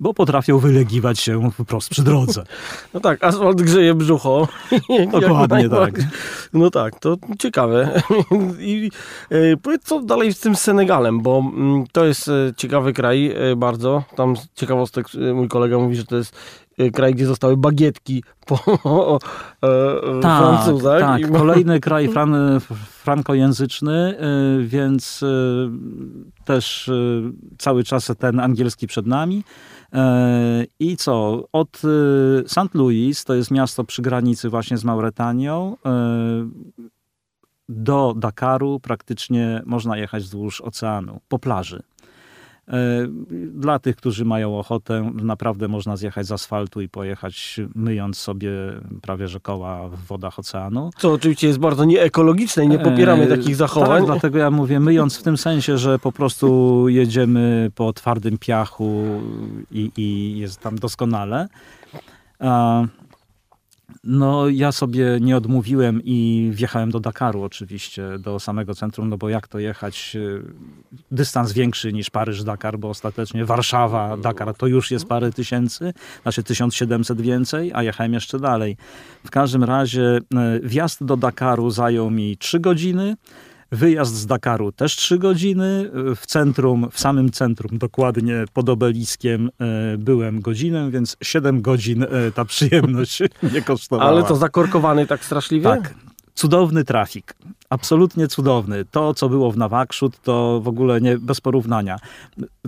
bo 0.00 0.14
potrafią 0.14 0.58
wylegiwać 0.58 1.20
się 1.20 1.50
wprost 1.50 1.88
przy 1.88 2.02
drodze. 2.02 2.44
No 2.94 3.00
tak, 3.00 3.24
asfalt 3.24 3.62
grzeje 3.62 3.94
brzucho. 3.94 4.48
Dokładnie 5.20 5.68
tak. 5.68 5.94
No 6.52 6.70
tak, 6.70 7.00
to 7.00 7.16
ciekawe. 7.38 8.02
I 8.60 8.90
e, 9.30 9.56
powiedz, 9.56 9.82
co 9.82 10.00
dalej 10.00 10.34
z 10.34 10.40
tym 10.40 10.56
Senegalem, 10.56 11.20
bo 11.20 11.38
mm, 11.38 11.84
to 11.92 12.04
jest 12.04 12.28
e, 12.28 12.52
ciekawy 12.56 12.92
kraj 12.92 13.34
e, 13.52 13.56
bardzo. 13.56 14.04
Tam 14.16 14.34
ciekawostek 14.54 15.06
mój 15.34 15.48
kolega 15.48 15.78
mówi, 15.78 15.96
że 15.96 16.04
to 16.04 16.16
jest 16.16 16.36
kraj, 16.92 17.14
gdzie 17.14 17.26
zostały 17.26 17.56
bagietki 17.56 18.24
po 18.46 19.18
e, 19.62 20.20
tak, 20.22 20.42
Francuzach. 20.42 21.00
Tak, 21.00 21.20
I... 21.20 21.24
kolejny 21.24 21.80
kraj 21.86 22.08
fran, 22.08 22.60
frankojęzyczny, 22.88 24.18
więc 24.60 25.24
też 26.44 26.90
cały 27.58 27.84
czas 27.84 28.12
ten 28.18 28.40
angielski 28.40 28.86
przed 28.86 29.06
nami. 29.06 29.44
I 30.78 30.96
co? 30.96 31.44
Od 31.52 31.82
St. 32.46 32.74
Louis, 32.74 33.24
to 33.24 33.34
jest 33.34 33.50
miasto 33.50 33.84
przy 33.84 34.02
granicy 34.02 34.48
właśnie 34.48 34.78
z 34.78 34.84
Mauretanią, 34.84 35.76
do 37.68 38.14
Dakaru 38.16 38.80
praktycznie 38.80 39.62
można 39.66 39.96
jechać 39.96 40.22
wzdłuż 40.22 40.60
oceanu, 40.60 41.20
po 41.28 41.38
plaży. 41.38 41.82
E, 42.68 43.06
dla 43.48 43.78
tych, 43.78 43.96
którzy 43.96 44.24
mają 44.24 44.58
ochotę, 44.58 45.10
naprawdę 45.14 45.68
można 45.68 45.96
zjechać 45.96 46.26
z 46.26 46.32
asfaltu 46.32 46.80
i 46.80 46.88
pojechać 46.88 47.60
myjąc 47.74 48.18
sobie 48.18 48.50
prawie 49.02 49.28
że 49.28 49.40
koła 49.40 49.88
w 49.88 50.06
wodach 50.06 50.38
oceanu. 50.38 50.90
Co 50.96 51.12
oczywiście 51.12 51.46
jest 51.46 51.58
bardzo 51.58 51.84
nieekologiczne 51.84 52.64
i 52.64 52.68
nie 52.68 52.78
popieramy 52.78 53.22
e, 53.22 53.26
takich 53.26 53.56
zachowań. 53.56 53.98
Tak, 53.98 54.06
dlatego 54.06 54.38
ja 54.38 54.50
mówię 54.50 54.80
myjąc 54.80 55.18
w 55.18 55.22
tym 55.22 55.36
sensie, 55.36 55.78
że 55.78 55.98
po 55.98 56.12
prostu 56.12 56.88
jedziemy 56.88 57.70
po 57.74 57.92
twardym 57.92 58.38
piachu 58.38 59.04
i, 59.70 59.90
i 59.96 60.38
jest 60.38 60.60
tam 60.60 60.78
doskonale. 60.78 61.48
No, 64.04 64.48
ja 64.48 64.72
sobie 64.72 65.18
nie 65.20 65.36
odmówiłem 65.36 66.00
i 66.04 66.50
wjechałem 66.54 66.90
do 66.90 67.00
Dakaru 67.00 67.42
oczywiście, 67.42 68.18
do 68.18 68.40
samego 68.40 68.74
centrum, 68.74 69.08
no 69.08 69.16
bo 69.16 69.28
jak 69.28 69.48
to 69.48 69.58
jechać 69.58 70.12
y, 70.16 70.42
dystans 71.10 71.52
większy 71.52 71.92
niż 71.92 72.10
Paryż-Dakar, 72.10 72.78
bo 72.78 72.88
ostatecznie 72.88 73.44
Warszawa-Dakar 73.44 74.54
to 74.56 74.66
już 74.66 74.90
jest 74.90 75.06
parę 75.06 75.32
tysięcy, 75.32 75.92
znaczy 76.22 76.42
1700 76.42 77.20
więcej, 77.20 77.70
a 77.74 77.82
jechałem 77.82 78.14
jeszcze 78.14 78.38
dalej. 78.38 78.76
W 79.24 79.30
każdym 79.30 79.64
razie 79.64 80.18
y, 80.18 80.68
wjazd 80.68 81.04
do 81.04 81.16
Dakaru 81.16 81.70
zajął 81.70 82.10
mi 82.10 82.36
3 82.36 82.60
godziny, 82.60 83.16
Wyjazd 83.74 84.14
z 84.14 84.26
Dakaru 84.26 84.72
też 84.72 84.96
trzy 84.96 85.18
godziny. 85.18 85.90
W 86.16 86.26
centrum, 86.26 86.88
w 86.92 87.00
samym 87.00 87.30
centrum, 87.30 87.78
dokładnie 87.78 88.44
pod 88.52 88.68
obeliskiem 88.68 89.50
e, 89.60 89.98
byłem 89.98 90.40
godzinę, 90.40 90.90
więc 90.90 91.16
siedem 91.22 91.62
godzin 91.62 92.02
e, 92.02 92.06
ta 92.34 92.44
przyjemność 92.44 93.22
nie 93.54 93.62
kosztowała. 93.62 94.10
Ale 94.10 94.22
to 94.22 94.36
zakorkowany 94.36 95.06
tak 95.06 95.24
straszliwie? 95.24 95.64
Tak. 95.64 95.94
Cudowny 96.34 96.84
trafik. 96.84 97.34
Absolutnie 97.70 98.28
cudowny. 98.28 98.84
To, 98.84 99.14
co 99.14 99.28
było 99.28 99.52
w 99.52 99.56
Nawakrzut, 99.56 100.22
to 100.22 100.60
w 100.60 100.68
ogóle 100.68 101.00
nie, 101.00 101.18
bez 101.18 101.40
porównania. 101.40 101.96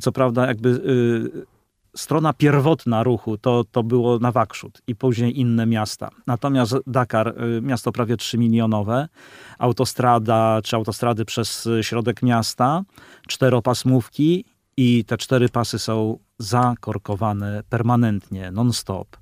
Co 0.01 0.13
prawda, 0.13 0.47
jakby 0.47 0.69
y, 0.69 1.56
strona 1.97 2.33
pierwotna 2.33 3.03
ruchu 3.03 3.39
to, 3.39 3.65
to 3.65 3.83
było 3.83 4.19
Nawakrzut 4.19 4.83
i 4.87 4.95
później 4.95 5.41
inne 5.41 5.67
miasta. 5.67 6.11
Natomiast 6.27 6.75
Dakar, 6.87 7.43
y, 7.43 7.63
miasto 7.63 7.93
prawie 7.93 8.17
3 8.17 8.39
milionowe, 8.39 9.09
autostrada 9.59 10.61
czy 10.65 10.77
autostrady 10.77 11.25
przez 11.25 11.69
środek 11.83 12.23
miasta, 12.23 12.83
czteropasmówki 13.29 14.45
i 14.77 15.05
te 15.05 15.17
cztery 15.17 15.49
pasy 15.49 15.79
są 15.79 16.19
zakorkowane 16.39 17.63
permanentnie, 17.69 18.51
non-stop. 18.51 19.17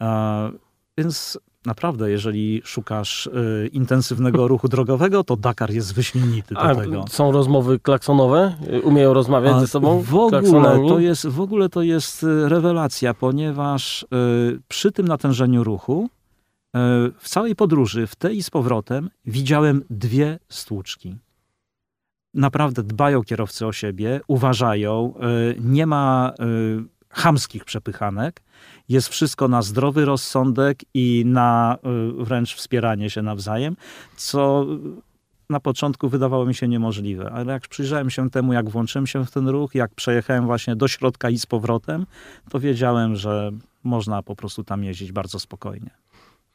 E, 0.00 0.50
więc 0.98 1.38
naprawdę, 1.66 2.10
jeżeli 2.10 2.62
szukasz 2.64 3.26
y, 3.26 3.70
intensywnego 3.72 4.48
ruchu 4.54 4.68
drogowego, 4.68 5.24
to 5.24 5.36
Dakar 5.36 5.70
jest 5.70 5.94
wyśmienity 5.94 6.54
do 6.54 6.60
A, 6.60 6.74
tego. 6.74 7.04
Są 7.08 7.32
rozmowy 7.32 7.78
klaksonowe? 7.78 8.56
Umieją 8.82 9.14
rozmawiać 9.14 9.54
A 9.54 9.60
ze 9.60 9.66
sobą? 9.66 10.02
W 10.02 10.14
ogóle, 10.14 10.88
to 10.88 10.98
jest, 10.98 11.26
w 11.26 11.40
ogóle 11.40 11.68
to 11.68 11.82
jest 11.82 12.22
y, 12.22 12.48
rewelacja, 12.48 13.14
ponieważ 13.14 14.02
y, 14.02 14.06
przy 14.68 14.92
tym 14.92 15.08
natężeniu 15.08 15.64
ruchu 15.64 16.08
y, 16.08 16.78
w 17.18 17.28
całej 17.28 17.56
podróży, 17.56 18.06
w 18.06 18.16
tej 18.16 18.36
i 18.36 18.42
z 18.42 18.50
powrotem, 18.50 19.10
widziałem 19.26 19.84
dwie 19.90 20.38
stłuczki. 20.48 21.16
Naprawdę 22.34 22.82
dbają 22.82 23.22
kierowcy 23.22 23.66
o 23.66 23.72
siebie, 23.72 24.20
uważają, 24.26 25.14
y, 25.50 25.60
nie 25.60 25.86
ma 25.86 26.32
y, 26.40 26.94
chamskich 27.08 27.64
przepychanek. 27.64 28.42
Jest 28.88 29.08
wszystko 29.08 29.48
na 29.48 29.62
zdrowy 29.62 30.04
rozsądek 30.04 30.78
i 30.94 31.22
na 31.26 31.78
y, 32.20 32.24
wręcz 32.24 32.54
wspieranie 32.54 33.10
się 33.10 33.22
nawzajem, 33.22 33.76
co 34.16 34.66
na 35.50 35.60
początku 35.60 36.08
wydawało 36.08 36.46
mi 36.46 36.54
się 36.54 36.68
niemożliwe, 36.68 37.30
ale 37.30 37.52
jak 37.52 37.68
przyjrzałem 37.68 38.10
się 38.10 38.30
temu, 38.30 38.52
jak 38.52 38.70
włączyłem 38.70 39.06
się 39.06 39.26
w 39.26 39.30
ten 39.30 39.48
ruch, 39.48 39.74
jak 39.74 39.94
przejechałem 39.94 40.46
właśnie 40.46 40.76
do 40.76 40.88
środka 40.88 41.30
i 41.30 41.38
z 41.38 41.46
powrotem, 41.46 42.06
to 42.50 42.60
wiedziałem, 42.60 43.16
że 43.16 43.50
można 43.84 44.22
po 44.22 44.36
prostu 44.36 44.64
tam 44.64 44.84
jeździć 44.84 45.12
bardzo 45.12 45.38
spokojnie. 45.38 46.03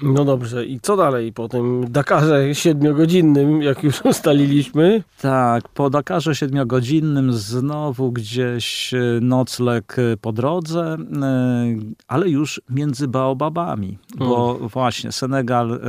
No 0.02 0.26
dobrze, 0.26 0.66
i 0.66 0.80
co 0.80 0.98
dalej 0.98 1.34
po 1.34 1.50
tym 1.50 1.86
Dakarze 1.90 2.56
siedmiogodzinnym, 2.56 3.62
jak 3.62 3.84
już 3.84 4.02
ustaliliśmy? 4.06 5.04
Tak, 5.22 5.70
po 5.70 5.90
Dakarze 5.90 6.36
siedmiogodzinnym 6.36 7.34
znowu 7.34 8.12
gdzieś 8.12 8.94
e, 8.94 9.00
nocleg 9.22 9.96
e, 10.00 10.18
po 10.18 10.32
drodze, 10.32 10.98
e, 11.22 11.76
ale 12.08 12.30
już 12.30 12.62
między 12.70 13.08
baobabami, 13.08 13.98
bo 14.18 14.54
właśnie 14.54 15.12
Senegal, 15.12 15.80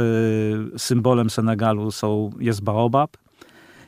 symbolem 0.77 1.31
Senegalu 1.31 1.91
są, 1.91 2.31
jest 2.41 2.63
baobab, 2.63 3.17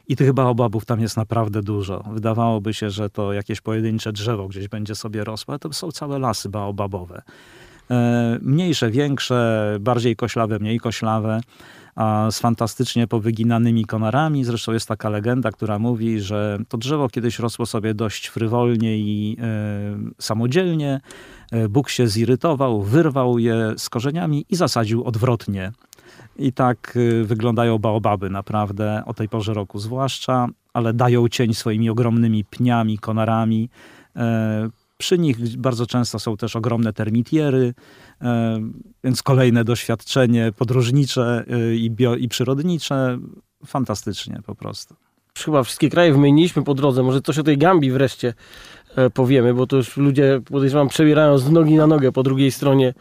i 0.08 0.16
tych 0.16 0.32
baobabów 0.32 0.84
tam 0.84 1.00
jest 1.00 1.16
naprawdę 1.16 1.62
dużo. 1.62 2.04
Wydawałoby 2.12 2.74
się, 2.74 2.90
że 2.90 3.10
to 3.10 3.32
jakieś 3.32 3.60
pojedyncze 3.60 4.12
drzewo 4.12 4.48
gdzieś 4.48 4.68
będzie 4.68 4.94
sobie 4.94 5.24
rosło, 5.24 5.52
ale 5.52 5.58
to 5.58 5.72
są 5.72 5.90
całe 5.90 6.18
lasy 6.18 6.48
baobabowe. 6.48 7.22
E, 7.90 8.38
mniejsze, 8.42 8.90
większe, 8.90 9.76
bardziej 9.80 10.16
koślawe, 10.16 10.58
mniej 10.58 10.80
koślawe, 10.80 11.40
z 12.30 12.38
fantastycznie 12.38 13.06
powyginanymi 13.06 13.84
konarami. 13.84 14.44
Zresztą 14.44 14.72
jest 14.72 14.88
taka 14.88 15.08
legenda, 15.08 15.50
która 15.50 15.78
mówi, 15.78 16.20
że 16.20 16.58
to 16.68 16.78
drzewo 16.78 17.08
kiedyś 17.08 17.38
rosło 17.38 17.66
sobie 17.66 17.94
dość 17.94 18.26
frywolnie 18.26 18.98
i 18.98 19.36
e, 19.40 19.44
samodzielnie. 20.18 21.00
E, 21.52 21.68
Bóg 21.68 21.88
się 21.88 22.06
zirytował, 22.06 22.82
wyrwał 22.82 23.38
je 23.38 23.74
z 23.76 23.88
korzeniami 23.88 24.44
i 24.50 24.56
zasadził 24.56 25.04
odwrotnie. 25.04 25.72
I 26.36 26.52
tak 26.52 26.98
wyglądają 27.24 27.78
baobaby 27.78 28.30
naprawdę 28.30 29.02
o 29.06 29.14
tej 29.14 29.28
porze 29.28 29.54
roku 29.54 29.78
zwłaszcza, 29.78 30.48
ale 30.72 30.92
dają 30.92 31.28
cień 31.28 31.54
swoimi 31.54 31.90
ogromnymi 31.90 32.44
pniami, 32.44 32.98
konarami 32.98 33.68
Przy 35.02 35.18
nich 35.18 35.56
bardzo 35.56 35.86
często 35.86 36.18
są 36.18 36.36
też 36.36 36.56
ogromne 36.56 36.92
termitiery, 36.92 37.74
więc 39.04 39.22
kolejne 39.22 39.64
doświadczenie 39.64 40.52
podróżnicze 40.56 41.44
i, 41.76 41.90
bio, 41.90 42.16
i 42.16 42.28
przyrodnicze. 42.28 43.18
Fantastycznie 43.66 44.40
po 44.46 44.54
prostu. 44.54 44.94
Chyba 45.38 45.62
wszystkie 45.62 45.90
kraje 45.90 46.12
wymieniliśmy 46.12 46.62
po 46.64 46.74
drodze. 46.74 47.02
Może 47.02 47.22
coś 47.22 47.38
o 47.38 47.42
tej 47.42 47.58
Gambii 47.58 47.90
wreszcie 47.90 48.34
powiemy, 49.14 49.54
bo 49.54 49.66
to 49.66 49.76
już 49.76 49.96
ludzie, 49.96 50.40
podejrzewam, 50.44 50.88
przebierają 50.88 51.38
z 51.38 51.50
nogi 51.50 51.74
na 51.74 51.86
nogę 51.86 52.12
po 52.12 52.22
drugiej 52.22 52.52
stronie 52.52 52.88
E, 52.88 52.94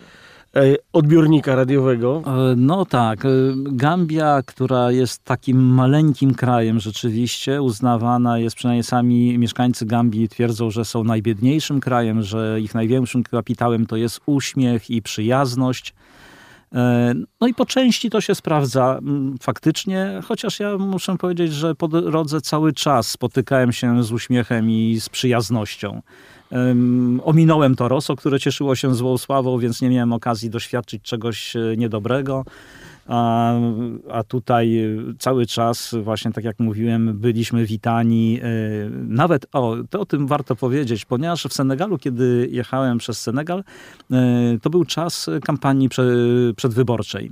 odbiornika 0.94 1.56
radiowego. 1.56 2.24
E, 2.26 2.56
no 2.58 2.86
tak. 2.86 3.26
E, 3.26 3.30
Gambia, 3.56 4.42
która 4.46 4.92
jest 4.92 5.24
takim 5.24 5.62
maleńkim 5.62 6.34
krajem 6.34 6.80
rzeczywiście, 6.80 7.62
uznawana 7.62 8.40
jest, 8.40 8.56
przynajmniej 8.56 8.84
sami 8.84 9.38
mieszkańcy 9.38 9.86
Gambii 9.86 10.30
twierdzą, 10.30 10.72
że 10.72 10.86
są 10.86 11.04
najbiedniejszym 11.04 11.80
krajem, 11.80 12.22
że 12.22 12.62
ich 12.62 12.76
największym 12.76 13.24
kapitałem 13.24 13.86
to 13.86 13.96
jest 13.96 14.22
uśmiech 14.26 14.90
i 14.90 15.02
przyjazność. 15.02 15.94
No 17.42 17.48
i 17.48 17.54
po 17.54 17.66
części 17.66 18.10
to 18.10 18.22
się 18.22 18.36
sprawdza 18.36 19.00
faktycznie, 19.42 20.20
chociaż 20.28 20.60
ja 20.60 20.78
muszę 20.78 21.18
powiedzieć, 21.18 21.54
że 21.54 21.76
po 21.76 21.88
drodze 21.88 22.42
cały 22.42 22.74
czas 22.74 23.08
spotykałem 23.08 23.72
się 23.72 24.04
z 24.04 24.12
uśmiechem 24.12 24.70
i 24.70 25.00
z 25.00 25.10
przyjaznością. 25.10 26.02
Ominąłem 27.24 27.76
to 27.76 27.88
Rosso, 27.88 28.16
które 28.16 28.40
cieszyło 28.40 28.76
się 28.76 28.96
złą 28.96 29.18
sławą, 29.18 29.60
więc 29.60 29.82
nie 29.82 29.90
miałem 29.90 30.14
okazji 30.14 30.50
doświadczyć 30.50 31.04
czegoś 31.04 31.56
e, 31.56 31.60
niedobrego. 31.78 32.46
A, 33.08 33.54
a 34.12 34.24
tutaj 34.24 34.82
cały 35.20 35.46
czas, 35.46 35.96
właśnie 36.04 36.32
tak 36.32 36.44
jak 36.44 36.60
mówiłem, 36.60 37.20
byliśmy 37.20 37.66
witani. 37.66 38.40
E, 38.44 38.46
nawet, 38.92 39.46
o, 39.54 39.76
to 39.90 40.00
o 40.00 40.06
tym 40.06 40.28
warto 40.28 40.56
powiedzieć, 40.56 41.06
ponieważ 41.06 41.44
w 41.44 41.54
Senegalu, 41.54 41.98
kiedy 41.98 42.48
jechałem 42.52 42.98
przez 42.98 43.22
Senegal, 43.22 43.64
e, 44.12 44.16
to 44.62 44.70
był 44.70 44.86
czas 44.86 45.30
kampanii 45.44 45.90
przedwyborczej 46.56 47.32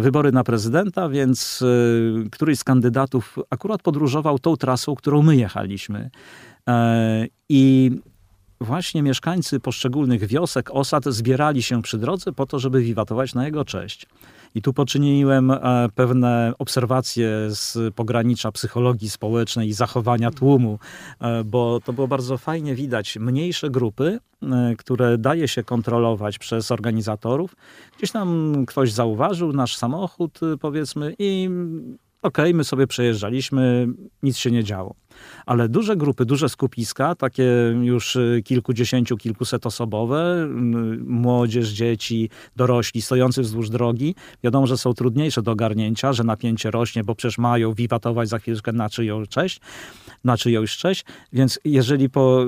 wybory 0.00 0.32
na 0.32 0.44
prezydenta, 0.44 1.08
więc 1.08 1.64
któryś 2.32 2.58
z 2.58 2.64
kandydatów 2.64 3.38
akurat 3.50 3.82
podróżował 3.82 4.38
tą 4.38 4.56
trasą, 4.56 4.94
którą 4.94 5.22
my 5.22 5.36
jechaliśmy. 5.36 6.10
E, 6.68 7.26
I 7.48 7.90
właśnie 8.60 9.02
mieszkańcy 9.02 9.60
poszczególnych 9.60 10.26
wiosek, 10.26 10.70
osad 10.72 11.04
zbierali 11.04 11.62
się 11.62 11.82
przy 11.82 11.98
drodze 11.98 12.32
po 12.32 12.46
to, 12.46 12.58
żeby 12.58 12.80
wiwatować 12.80 13.34
na 13.34 13.44
jego 13.46 13.64
cześć. 13.64 14.06
I 14.54 14.62
tu 14.62 14.72
poczyniłem 14.72 15.50
e, 15.50 15.88
pewne 15.94 16.52
obserwacje 16.58 17.30
z 17.48 17.94
pogranicza 17.94 18.52
psychologii 18.52 19.10
społecznej 19.10 19.68
i 19.68 19.72
zachowania 19.72 20.30
tłumu, 20.30 20.78
e, 21.20 21.44
bo 21.44 21.80
to 21.84 21.92
było 21.92 22.08
bardzo 22.08 22.38
fajnie 22.38 22.74
widać. 22.74 23.16
Mniejsze 23.20 23.70
grupy, 23.70 24.18
które 24.78 25.18
daje 25.18 25.48
się 25.48 25.64
kontrolować 25.64 26.38
przez 26.38 26.70
organizatorów. 26.70 27.56
Gdzieś 27.98 28.10
tam 28.10 28.54
ktoś 28.66 28.92
zauważył 28.92 29.52
nasz 29.52 29.76
samochód, 29.76 30.40
powiedzmy, 30.60 31.14
i 31.18 31.48
okej, 32.22 32.44
okay, 32.44 32.54
my 32.54 32.64
sobie 32.64 32.86
przejeżdżaliśmy, 32.86 33.86
nic 34.22 34.36
się 34.36 34.50
nie 34.50 34.64
działo. 34.64 34.94
Ale 35.46 35.68
duże 35.68 35.96
grupy, 35.96 36.24
duże 36.24 36.48
skupiska, 36.48 37.14
takie 37.14 37.74
już 37.82 38.16
y, 38.16 38.42
kilkudziesięciu, 38.44 39.16
kilkusetosobowe, 39.16 40.48
młodzież, 41.04 41.68
dzieci, 41.68 42.30
dorośli 42.56 43.02
stojący 43.02 43.42
wzdłuż 43.42 43.70
drogi, 43.70 44.14
wiadomo, 44.44 44.66
że 44.66 44.78
są 44.78 44.94
trudniejsze 44.94 45.42
do 45.42 45.52
ogarnięcia, 45.52 46.12
że 46.12 46.24
napięcie 46.24 46.70
rośnie, 46.70 47.04
bo 47.04 47.14
przecież 47.14 47.38
mają 47.38 47.74
wiwatować 47.74 48.28
za 48.28 48.38
chwileczkę 48.38 48.72
na 48.72 48.88
czyją 48.88 49.26
cześć, 49.26 49.60
na 50.24 50.36
czyjąś 50.36 50.76
cześć, 50.76 51.04
więc 51.32 51.60
jeżeli 51.64 52.10
po 52.10 52.46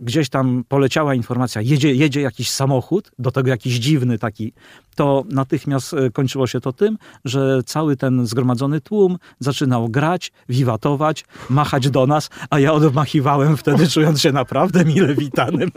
gdzieś 0.00 0.28
tam 0.28 0.64
poleciała 0.68 1.14
informacja, 1.14 1.62
jedzie, 1.62 1.94
jedzie 1.94 2.20
jakiś 2.20 2.50
samochód, 2.50 3.10
do 3.18 3.30
tego 3.30 3.50
jakiś 3.50 3.74
dziwny 3.74 4.18
taki, 4.18 4.52
to 5.00 5.24
natychmiast 5.28 5.94
e, 5.94 6.10
kończyło 6.10 6.46
się 6.46 6.60
to 6.60 6.72
tym, 6.72 6.98
że 7.24 7.62
cały 7.66 7.96
ten 7.96 8.26
zgromadzony 8.26 8.80
tłum 8.80 9.18
zaczynał 9.38 9.88
grać, 9.88 10.32
wiwatować, 10.48 11.24
machać 11.50 11.90
do 11.90 12.06
nas, 12.06 12.30
a 12.50 12.58
ja 12.58 12.72
odmachiwałem 12.72 13.56
wtedy, 13.56 13.88
czując 13.94 14.20
się 14.20 14.32
naprawdę 14.32 14.84
mile 14.84 15.14
witanym 15.14 15.70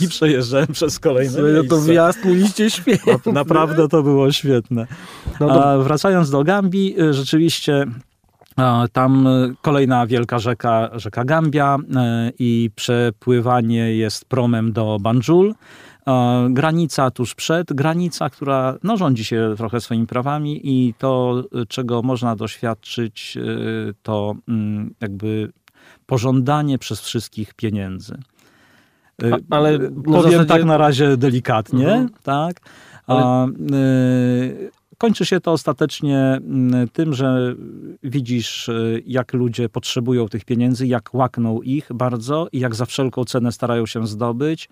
i 0.00 0.08
przejeżdżałem 0.08 0.66
przez 0.66 0.98
kolejne 0.98 1.32
Słuchaj, 1.32 1.52
no 1.52 1.64
to 1.64 1.80
wjazd 1.80 2.24
mieliście 2.24 2.70
świetnie. 2.70 3.32
Naprawdę 3.32 3.88
to 3.88 4.02
było 4.02 4.32
świetne. 4.32 4.86
No. 5.40 5.50
A 5.50 5.78
wracając 5.78 6.30
do 6.30 6.44
Gambii, 6.44 7.00
e, 7.00 7.14
rzeczywiście 7.14 7.86
tam 8.92 9.26
e, 9.26 9.52
kolejna 9.62 10.06
wielka 10.06 10.38
rzeka, 10.38 10.90
rzeka 10.92 11.24
Gambia 11.24 11.76
i 12.38 12.70
przepływanie 12.76 13.96
jest 13.96 14.24
promem 14.24 14.72
do 14.72 14.98
Banjul. 15.00 15.54
Granica 16.50 17.10
tuż 17.10 17.34
przed, 17.34 17.72
granica, 17.72 18.30
która 18.30 18.74
no, 18.82 18.96
rządzi 18.96 19.24
się 19.24 19.54
trochę 19.56 19.80
swoimi 19.80 20.06
prawami 20.06 20.60
i 20.62 20.94
to, 20.98 21.42
czego 21.68 22.02
można 22.02 22.36
doświadczyć, 22.36 23.36
e, 23.36 23.42
to 24.02 24.34
mm, 24.48 24.94
jakby 25.00 25.52
pożądanie 26.06 26.78
przez 26.78 27.00
wszystkich 27.00 27.54
pieniędzy. 27.54 28.18
A, 29.32 29.56
ale 29.56 29.78
powiem 29.78 30.22
zasadzie... 30.22 30.44
tak 30.44 30.64
na 30.64 30.78
razie 30.78 31.16
delikatnie, 31.16 31.88
mhm. 31.88 32.08
tak. 32.22 32.60
Ale... 33.06 33.48
Kończy 35.00 35.26
się 35.26 35.40
to 35.40 35.52
ostatecznie 35.52 36.18
mm, 36.18 36.88
tym, 36.88 37.14
że 37.14 37.54
widzisz, 38.02 38.68
y, 38.68 39.02
jak 39.06 39.32
ludzie 39.32 39.68
potrzebują 39.68 40.28
tych 40.28 40.44
pieniędzy, 40.44 40.86
jak 40.86 41.14
łakną 41.14 41.62
ich 41.62 41.88
bardzo 41.94 42.48
i 42.52 42.60
jak 42.60 42.74
za 42.74 42.86
wszelką 42.86 43.24
cenę 43.24 43.52
starają 43.52 43.86
się 43.86 44.06
zdobyć. 44.06 44.68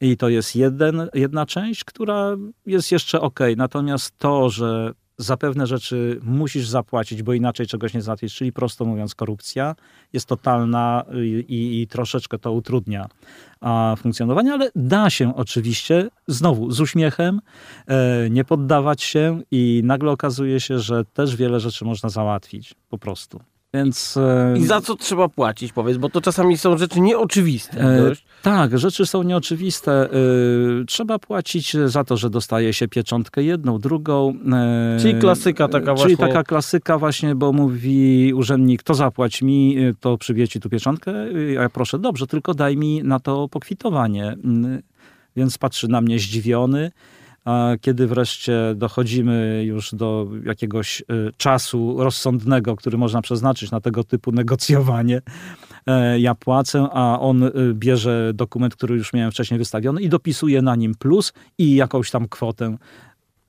I 0.00 0.16
to 0.16 0.28
jest 0.28 0.56
jeden, 0.56 1.08
jedna 1.14 1.46
część, 1.46 1.84
która 1.84 2.36
jest 2.66 2.92
jeszcze 2.92 3.20
ok. 3.20 3.40
Natomiast 3.56 4.18
to, 4.18 4.50
że 4.50 4.92
za 5.20 5.36
pewne 5.36 5.66
rzeczy 5.66 6.20
musisz 6.22 6.68
zapłacić, 6.68 7.22
bo 7.22 7.32
inaczej 7.32 7.66
czegoś 7.66 7.94
nie 7.94 8.02
załatwisz, 8.02 8.34
czyli 8.34 8.52
prosto 8.52 8.84
mówiąc 8.84 9.14
korupcja, 9.14 9.74
jest 10.12 10.26
totalna 10.26 11.04
i, 11.48 11.80
i 11.82 11.86
troszeczkę 11.86 12.38
to 12.38 12.52
utrudnia 12.52 13.08
a, 13.60 13.94
funkcjonowanie, 13.98 14.52
ale 14.52 14.70
da 14.74 15.10
się 15.10 15.36
oczywiście, 15.36 16.08
znowu 16.26 16.70
z 16.70 16.80
uśmiechem, 16.80 17.40
e, 17.86 18.30
nie 18.30 18.44
poddawać 18.44 19.02
się 19.02 19.42
i 19.50 19.82
nagle 19.84 20.10
okazuje 20.10 20.60
się, 20.60 20.78
że 20.78 21.04
też 21.04 21.36
wiele 21.36 21.60
rzeczy 21.60 21.84
można 21.84 22.08
załatwić 22.08 22.74
po 22.88 22.98
prostu. 22.98 23.40
Więc, 23.74 24.16
e, 24.16 24.54
I 24.58 24.66
za 24.66 24.80
co 24.80 24.96
trzeba 24.96 25.28
płacić, 25.28 25.72
powiedz, 25.72 25.96
bo 25.96 26.08
to 26.08 26.20
czasami 26.20 26.58
są 26.58 26.78
rzeczy 26.78 27.00
nieoczywiste. 27.00 27.80
E, 27.80 28.12
tak, 28.42 28.78
rzeczy 28.78 29.06
są 29.06 29.22
nieoczywiste. 29.22 29.92
E, 30.04 30.08
trzeba 30.86 31.18
płacić 31.18 31.76
za 31.86 32.04
to, 32.04 32.16
że 32.16 32.30
dostaje 32.30 32.72
się 32.72 32.88
pieczątkę 32.88 33.42
jedną, 33.42 33.78
drugą. 33.78 34.34
E, 34.52 34.98
czyli 35.00 35.14
klasyka 35.14 35.68
taka 35.68 35.78
czyli 35.78 35.96
właśnie. 35.96 36.16
Czyli 36.16 36.16
taka 36.16 36.44
klasyka 36.44 36.98
właśnie, 36.98 37.34
bo 37.34 37.52
mówi 37.52 38.32
urzędnik, 38.34 38.82
to 38.82 38.94
zapłać 38.94 39.42
mi, 39.42 39.76
to 40.00 40.18
przybije 40.18 40.48
ci 40.48 40.60
tu 40.60 40.70
pieczątkę. 40.70 41.12
Ja 41.52 41.68
proszę, 41.68 41.98
dobrze, 41.98 42.26
tylko 42.26 42.54
daj 42.54 42.76
mi 42.76 43.02
na 43.04 43.20
to 43.20 43.48
pokwitowanie. 43.48 44.36
Więc 45.36 45.58
patrzy 45.58 45.88
na 45.88 46.00
mnie 46.00 46.18
zdziwiony. 46.18 46.90
Kiedy 47.80 48.06
wreszcie 48.06 48.74
dochodzimy 48.76 49.62
już 49.66 49.94
do 49.94 50.28
jakiegoś 50.44 51.00
y, 51.00 51.04
czasu 51.36 51.96
rozsądnego, 51.98 52.76
który 52.76 52.98
można 52.98 53.22
przeznaczyć 53.22 53.70
na 53.70 53.80
tego 53.80 54.04
typu 54.04 54.32
negocjowanie, 54.32 55.22
e, 55.86 56.20
ja 56.20 56.34
płacę, 56.34 56.88
a 56.92 57.20
on 57.20 57.42
y, 57.42 57.52
bierze 57.74 58.32
dokument, 58.34 58.76
który 58.76 58.96
już 58.96 59.12
miałem 59.12 59.30
wcześniej 59.30 59.58
wystawiony 59.58 60.02
i 60.02 60.08
dopisuje 60.08 60.62
na 60.62 60.76
nim 60.76 60.94
plus 60.94 61.32
i 61.58 61.74
jakąś 61.74 62.10
tam 62.10 62.28
kwotę 62.28 62.76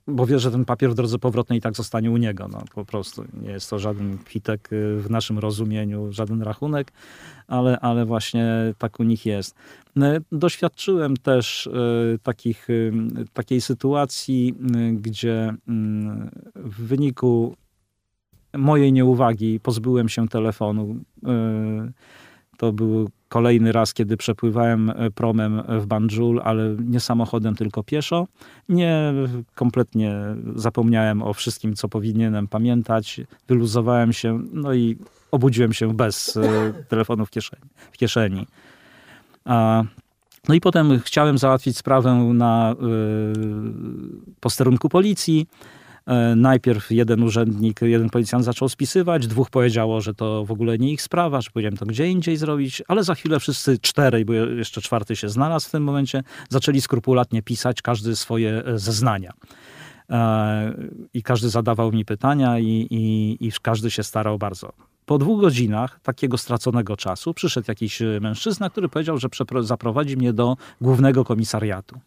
bo 0.08 0.26
wie, 0.26 0.40
że 0.40 0.52
ten 0.52 0.66
papier 0.66 0.92
w 0.92 0.96
drodze 0.96 1.20
powrotnej 1.20 1.60
i 1.60 1.62
tak 1.62 1.76
zostanie 1.76 2.12
u 2.12 2.18
niego. 2.18 2.48
No, 2.48 2.64
po 2.76 2.86
prostu 2.86 3.24
nie 3.42 3.52
jest 3.52 3.70
to 3.70 3.80
żaden 3.80 4.18
kwitek 4.18 4.74
y, 4.74 5.02
w 5.02 5.10
naszym 5.10 5.40
rozumieniu, 5.40 6.12
żaden 6.12 6.42
rachunek, 6.42 6.92
ale, 7.48 7.80
ale 7.80 8.06
właśnie 8.06 8.74
tak 8.78 9.00
u 9.00 9.04
nich 9.04 9.26
jest. 9.26 9.56
No, 9.96 10.08
doświadczyłem 10.32 11.18
też 11.18 11.68
y, 11.68 12.20
takich, 12.24 12.70
y, 12.70 12.94
takiej 13.34 13.62
sytuacji, 13.62 14.56
gdzie 14.94 15.54
w 16.56 16.88
wyniku 16.88 17.56
mojej 18.58 18.94
nieuwagi 18.94 19.60
pozbyłem 19.60 20.10
się 20.10 20.28
telefonu. 20.28 20.96
To 22.62 22.74
był 22.74 23.10
kolejny 23.30 23.72
raz, 23.72 23.94
kiedy 23.94 24.18
przepływałem 24.18 24.90
e, 24.90 25.12
promem 25.12 25.64
w 25.68 25.86
Banjul, 25.86 26.42
ale 26.44 26.76
nie 26.86 27.00
samochodem, 27.00 27.56
tylko 27.56 27.84
pieszo. 27.84 28.28
Nie, 28.70 29.14
kompletnie 29.56 30.16
zapomniałem 30.56 31.22
o 31.22 31.34
wszystkim, 31.34 31.76
co 31.76 31.90
powinienem 31.90 32.48
pamiętać. 32.48 33.22
Wyluzowałem 33.48 34.14
się, 34.14 34.40
no 34.54 34.74
i 34.74 34.98
obudziłem 35.32 35.74
się 35.74 35.94
bez 35.94 36.38
e, 36.38 36.42
telefonu 36.90 37.26
w 37.26 37.30
kieszeni. 37.30 37.64
W 37.92 37.98
kieszeni. 37.98 38.48
A, 39.46 39.84
no 40.48 40.56
i 40.56 40.62
potem 40.62 41.00
chciałem 41.00 41.38
załatwić 41.38 41.78
sprawę 41.78 42.14
na 42.34 42.72
y, 42.72 42.76
posterunku 44.40 44.90
policji 44.90 45.48
E, 45.48 45.81
najpierw 46.36 46.92
jeden 46.92 47.24
urzędnik, 47.24 47.82
jeden 47.82 48.10
policjant 48.10 48.46
zaczął 48.46 48.70
spisywać, 48.70 49.28
dwóch 49.28 49.50
powiedziało, 49.50 50.02
że 50.02 50.14
to 50.14 50.46
w 50.46 50.52
ogóle 50.52 50.78
nie 50.78 50.92
ich 50.92 51.02
sprawa, 51.02 51.42
że 51.42 51.50
powiedziałem 51.54 51.78
to 51.78 51.86
gdzie 51.86 52.08
indziej 52.08 52.38
zrobić, 52.38 52.84
ale 52.88 53.04
za 53.04 53.16
chwilę 53.16 53.40
wszyscy 53.40 53.80
czterej, 53.80 54.26
bo 54.26 54.34
jeszcze 54.34 54.82
czwarty 54.82 55.16
się 55.16 55.30
znalazł 55.30 55.68
w 55.68 55.72
tym 55.72 55.84
momencie, 55.84 56.24
zaczęli 56.50 56.82
skrupulatnie 56.82 57.42
pisać 57.42 57.82
każdy 57.82 58.16
swoje 58.16 58.66
e, 58.66 58.80
zeznania. 58.80 59.34
E, 60.10 60.74
I 61.14 61.24
każdy 61.24 61.50
zadawał 61.50 61.92
mi 61.92 62.06
pytania 62.06 62.60
i, 62.60 62.88
i, 62.90 63.38
i 63.48 63.52
każdy 63.62 63.92
się 63.92 64.04
starał 64.04 64.38
bardzo. 64.38 64.74
Po 65.06 65.18
dwóch 65.18 65.42
godzinach 65.42 66.00
takiego 66.00 66.38
straconego 66.38 66.98
czasu 66.98 67.34
przyszedł 67.34 67.66
jakiś 67.68 68.02
mężczyzna, 68.22 68.70
który 68.70 68.90
powiedział, 68.90 69.18
że 69.18 69.28
zaprowadzi 69.62 70.18
mnie 70.18 70.34
do 70.34 70.58
głównego 70.82 71.26
komisariatu 71.26 72.00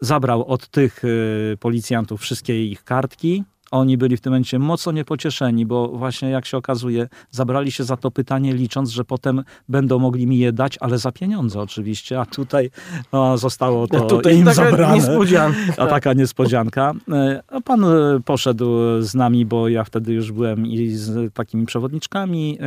zabrał 0.00 0.44
od 0.44 0.68
tych 0.68 1.04
y, 1.04 1.56
policjantów 1.60 2.20
wszystkie 2.20 2.66
ich 2.66 2.84
kartki. 2.84 3.44
Oni 3.70 3.98
byli 3.98 4.16
w 4.16 4.20
tym 4.20 4.30
momencie 4.32 4.58
mocno 4.58 4.92
niepocieszeni, 4.92 5.66
bo 5.66 5.88
właśnie 5.88 6.30
jak 6.30 6.46
się 6.46 6.56
okazuje, 6.56 7.08
zabrali 7.30 7.72
się 7.72 7.84
za 7.84 7.96
to 7.96 8.10
pytanie, 8.10 8.54
licząc, 8.54 8.90
że 8.90 9.04
potem 9.04 9.44
będą 9.68 9.98
mogli 9.98 10.26
mi 10.26 10.38
je 10.38 10.52
dać, 10.52 10.78
ale 10.80 10.98
za 10.98 11.12
pieniądze 11.12 11.60
oczywiście, 11.60 12.20
a 12.20 12.26
tutaj 12.26 12.70
no, 13.12 13.38
zostało 13.38 13.88
to 13.88 14.00
tutaj 14.00 14.36
im 14.36 14.44
taka 14.44 14.54
zabrane. 14.54 14.94
Niespodzianka. 14.94 15.58
A 15.76 15.86
taka 15.86 16.12
niespodzianka. 16.12 16.94
E, 17.12 17.42
a 17.48 17.60
pan 17.60 17.84
e, 17.84 18.20
poszedł 18.24 18.70
z 19.00 19.14
nami, 19.14 19.46
bo 19.46 19.68
ja 19.68 19.84
wtedy 19.84 20.12
już 20.12 20.32
byłem 20.32 20.66
i 20.66 20.88
z 20.88 21.34
takimi 21.34 21.66
przewodniczkami. 21.66 22.58
E, 22.60 22.66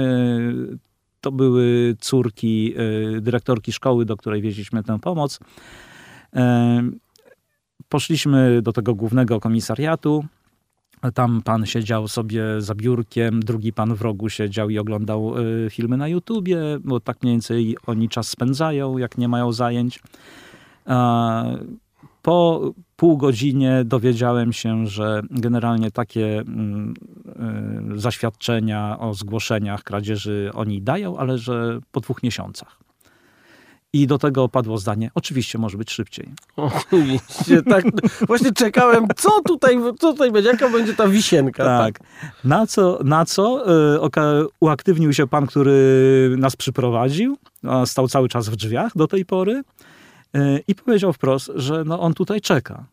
to 1.22 1.32
były 1.32 1.96
córki 2.00 2.76
dyrektorki 3.22 3.72
szkoły, 3.72 4.06
do 4.06 4.18
której 4.18 4.42
wieźliśmy 4.42 4.84
tę 4.84 5.00
pomoc. 5.00 5.40
Poszliśmy 7.90 8.62
do 8.62 8.74
tego 8.74 8.96
głównego 8.96 9.40
komisariatu. 9.40 10.26
Tam 11.14 11.42
pan 11.42 11.66
siedział 11.66 12.08
sobie 12.08 12.44
za 12.62 12.76
biurkiem, 12.76 13.40
drugi 13.40 13.74
pan 13.74 13.96
w 13.96 14.02
rogu 14.02 14.30
siedział 14.30 14.70
i 14.70 14.78
oglądał 14.80 15.40
y, 15.40 15.70
filmy 15.70 15.98
na 15.98 16.08
YouTubie, 16.08 16.58
bo 16.84 17.00
tak 17.00 17.24
mniej 17.24 17.34
więcej 17.34 17.78
oni 17.88 18.10
czas 18.10 18.28
spędzają, 18.28 18.98
jak 18.98 19.18
nie 19.18 19.28
mają 19.28 19.52
zajęć. 19.52 20.00
Po 22.22 22.62
pół 22.96 23.18
godzinie 23.18 23.82
dowiedziałem 23.86 24.54
się, 24.54 24.88
że 24.88 25.22
generalnie 25.32 25.92
takie 25.92 26.40
mm, 26.40 26.94
y, 27.96 28.00
zaświadczenia 28.00 29.00
o 29.00 29.14
zgłoszeniach 29.14 29.84
kradzieży 29.84 30.52
oni 30.54 30.82
dają, 30.82 31.18
ale 31.18 31.38
że 31.38 31.80
po 31.92 32.00
dwóch 32.00 32.24
miesiącach. 32.24 32.81
I 33.94 34.08
do 34.08 34.18
tego 34.18 34.50
padło 34.50 34.78
zdanie, 34.78 35.12
oczywiście 35.16 35.58
może 35.58 35.78
być 35.78 35.92
szybciej. 35.92 36.34
Oczywiście, 36.56 37.62
tak. 37.64 37.86
Właśnie 38.28 38.52
czekałem, 38.52 39.08
co 39.16 39.42
tutaj, 39.42 39.78
co 40.00 40.12
tutaj 40.12 40.32
będzie, 40.32 40.50
jaka 40.50 40.70
będzie 40.70 40.94
ta 40.94 41.08
wisienka. 41.08 41.66
Tak. 41.66 42.00
tak. 42.00 42.08
Na 42.44 42.68
co, 42.68 43.00
na 43.04 43.26
co 43.26 43.66
y, 43.96 44.48
uaktywnił 44.60 45.14
się 45.14 45.28
pan, 45.28 45.48
który 45.48 46.36
nas 46.38 46.56
przyprowadził, 46.56 47.38
stał 47.86 48.08
cały 48.08 48.30
czas 48.30 48.50
w 48.50 48.56
drzwiach 48.56 48.92
do 48.98 49.08
tej 49.08 49.26
pory 49.26 49.64
y, 50.36 50.64
i 50.68 50.76
powiedział 50.76 51.14
wprost, 51.14 51.52
że 51.56 51.84
no, 51.84 52.00
on 52.00 52.14
tutaj 52.14 52.42
czeka. 52.42 52.86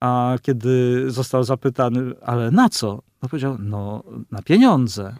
A 0.00 0.36
kiedy 0.42 1.04
został 1.10 1.44
zapytany, 1.44 2.00
ale 2.22 2.50
na 2.50 2.68
co? 2.68 3.02
No 3.22 3.28
powiedział, 3.28 3.56
no 3.60 4.02
na 4.30 4.42
pieniądze. 4.42 5.14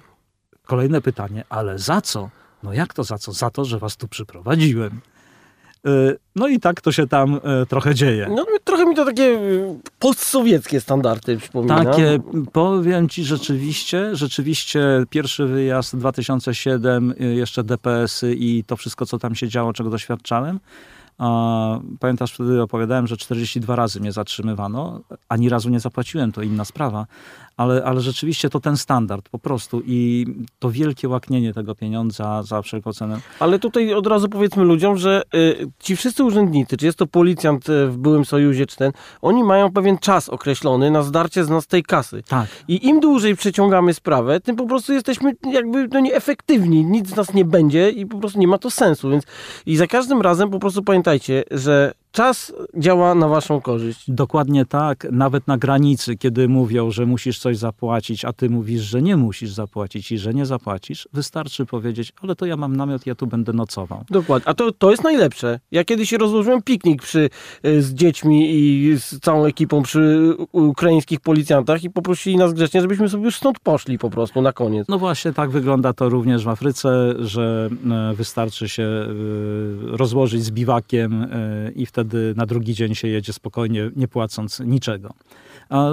Kolejne 0.67 1.01
pytanie, 1.01 1.45
ale 1.49 1.79
za 1.79 2.01
co? 2.01 2.31
No 2.63 2.73
jak 2.73 2.95
to 2.95 3.05
za 3.05 3.19
co? 3.19 3.33
Za 3.33 3.51
to, 3.51 3.65
że 3.65 3.79
was 3.79 3.97
tu 3.97 4.09
przyprowadziłem. 4.09 5.01
Y, 5.87 6.19
no 6.37 6.49
i 6.49 6.61
tak 6.61 6.81
to 6.81 6.93
się 6.93 7.07
tam 7.07 7.35
y, 7.63 7.67
trochę 7.67 7.95
dzieje. 7.95 8.29
No, 8.37 8.47
trochę 8.65 8.87
mi 8.87 8.95
to 8.97 9.05
takie 9.05 9.23
y, 9.23 9.79
postsowieckie 9.99 10.81
standardy 10.81 11.37
przypomina. 11.37 11.85
Takie, 11.85 12.19
powiem 12.53 13.09
ci 13.09 13.25
rzeczywiście, 13.25 14.17
rzeczywiście 14.17 15.05
pierwszy 15.11 15.47
wyjazd 15.47 15.97
2007, 15.97 17.15
jeszcze 17.19 17.65
DPS-y 17.65 18.35
i 18.35 18.65
to 18.65 18.77
wszystko, 18.77 19.07
co 19.07 19.19
tam 19.19 19.35
się 19.35 19.49
działo, 19.49 19.73
czego 19.73 19.91
doświadczałem, 19.91 20.61
Pamiętasz, 22.01 22.33
wtedy 22.33 22.63
opowiadałem, 22.63 23.07
że 23.07 23.17
42 23.17 23.77
razy 23.77 24.01
mnie 24.01 24.13
zatrzymywano, 24.13 25.01
ani 25.29 25.49
razu 25.49 25.71
nie 25.71 25.81
zapłaciłem, 25.81 26.33
to 26.33 26.43
inna 26.43 26.65
sprawa, 26.65 27.07
ale, 27.57 27.85
ale 27.85 28.01
rzeczywiście 28.01 28.51
to 28.51 28.61
ten 28.61 28.77
standard 28.77 29.29
po 29.29 29.39
prostu 29.39 29.83
i 29.87 30.27
to 30.59 30.71
wielkie 30.71 31.09
łaknienie 31.09 31.55
tego 31.55 31.75
pieniądza 31.75 32.43
za 32.43 32.63
wszelką 32.63 32.93
cenę. 32.93 33.21
Ale 33.41 33.59
tutaj 33.59 33.95
od 33.95 34.07
razu 34.07 34.29
powiedzmy 34.29 34.65
ludziom, 34.65 34.99
że 34.99 35.23
y, 35.35 35.69
ci 35.79 35.97
wszyscy 35.97 36.25
urzędnicy, 36.25 36.77
czy 36.77 36.87
jest 36.87 36.99
to 36.99 37.07
policjant 37.07 37.69
y, 37.69 37.89
w 37.89 37.99
byłym 37.99 38.25
Sojuzie, 38.25 38.67
czy 38.67 38.77
ten, 38.77 38.93
oni 39.23 39.45
mają 39.45 39.73
pewien 39.73 39.99
czas 39.99 40.29
określony 40.29 40.91
na 40.91 41.03
zdarcie 41.03 41.45
z 41.45 41.51
nas 41.51 41.67
tej 41.67 41.83
kasy. 41.83 42.23
Tak. 42.29 42.49
I 42.69 42.89
im 42.89 43.01
dłużej 43.01 43.37
przeciągamy 43.37 43.95
sprawę, 43.95 44.41
tym 44.41 44.57
po 44.57 44.67
prostu 44.67 44.93
jesteśmy 44.93 45.33
jakby 45.53 45.89
no, 45.89 46.01
nieefektywni, 46.01 46.85
nic 46.85 47.09
z 47.09 47.17
nas 47.17 47.35
nie 47.35 47.45
będzie 47.45 47.91
i 47.91 48.07
po 48.07 48.19
prostu 48.19 48.39
nie 48.39 48.49
ma 48.49 48.59
to 48.59 48.71
sensu, 48.71 49.11
więc 49.11 49.25
i 49.67 49.77
za 49.77 49.87
każdym 49.87 50.23
razem 50.23 50.51
po 50.51 50.59
prostu 50.59 50.83
pamiętajcie, 50.83 51.45
że 51.51 51.93
czas 52.13 52.53
działa 52.77 53.15
na 53.15 53.29
waszą 53.29 53.61
korzyść. 53.61 54.11
Dokładnie 54.11 54.67
tak. 54.67 55.07
Nawet 55.13 55.47
na 55.47 55.59
granicy, 55.59 56.17
kiedy 56.17 56.49
mówią, 56.49 56.91
że 56.91 57.07
musisz 57.07 57.39
coś 57.39 57.57
zapłacić, 57.57 58.25
a 58.25 58.33
ty 58.33 58.51
mówisz, 58.51 58.83
że 58.83 59.03
nie 59.03 59.17
musisz 59.17 59.53
zapłacić 59.53 60.13
i 60.13 60.19
że 60.19 60.35
nie 60.35 60.47
zapłacisz, 60.47 61.09
wystarczy 61.13 61.67
powiedzieć, 61.67 62.13
ale 62.23 62.37
to 62.37 62.47
ja 62.47 62.57
mam 62.57 62.77
namiot, 62.77 63.07
ja 63.07 63.15
tu 63.15 63.27
będę 63.27 63.53
nocował. 63.53 64.05
Dokładnie. 64.11 64.49
A 64.49 64.55
to, 64.55 64.73
to 64.73 64.91
jest 64.91 65.05
najlepsze. 65.05 65.61
Ja 65.71 65.85
kiedyś 65.85 66.13
rozłożyłem 66.13 66.63
piknik 66.63 67.03
przy, 67.03 67.31
y, 67.67 67.83
z 67.83 67.95
dziećmi 67.95 68.51
i 68.51 68.97
z 68.99 69.21
całą 69.21 69.45
ekipą 69.45 69.83
przy 69.83 70.35
ukraińskich 70.53 71.21
policjantach 71.21 71.85
i 71.85 71.91
poprosili 71.91 72.37
nas 72.37 72.53
grzecznie, 72.53 72.81
żebyśmy 72.81 73.09
sobie 73.09 73.25
już 73.25 73.37
stąd 73.37 73.59
poszli 73.59 73.99
po 73.99 74.11
prostu 74.11 74.43
na 74.43 74.53
koniec. 74.53 74.89
No 74.89 74.99
właśnie, 74.99 75.33
tak 75.33 75.51
wygląda 75.51 75.93
to 75.93 76.09
również 76.09 76.45
w 76.45 76.49
Afryce, 76.49 77.15
że 77.19 77.69
e, 77.91 78.15
wystarczy 78.15 78.69
się 78.69 78.83
e, 78.83 79.07
rozłożyć 79.97 80.45
z 80.45 80.51
biwakiem 80.51 81.23
e, 81.23 81.71
i 81.75 81.87
wtedy 81.87 82.02
wtedy 82.03 82.35
na 82.37 82.47
drugi 82.47 82.75
dzień 82.75 82.95
się 82.95 83.09
jedzie 83.09 83.33
spokojnie, 83.33 83.91
nie 83.97 84.09
płacąc 84.09 84.61
niczego. 84.61 85.15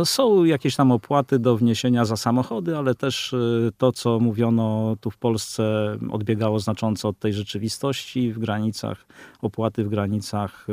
Są 0.03 0.43
jakieś 0.43 0.75
tam 0.75 0.91
opłaty 0.91 1.39
do 1.39 1.57
wniesienia 1.57 2.05
za 2.05 2.17
samochody, 2.17 2.77
ale 2.77 2.95
też 2.95 3.33
y, 3.33 3.71
to, 3.77 3.91
co 3.91 4.19
mówiono 4.19 4.95
tu 5.01 5.11
w 5.11 5.17
Polsce, 5.17 5.95
odbiegało 6.11 6.59
znacząco 6.59 7.07
od 7.07 7.19
tej 7.19 7.33
rzeczywistości 7.33 8.33
w 8.33 8.39
granicach, 8.39 9.05
opłaty 9.41 9.83
w 9.83 9.89
granicach 9.89 10.67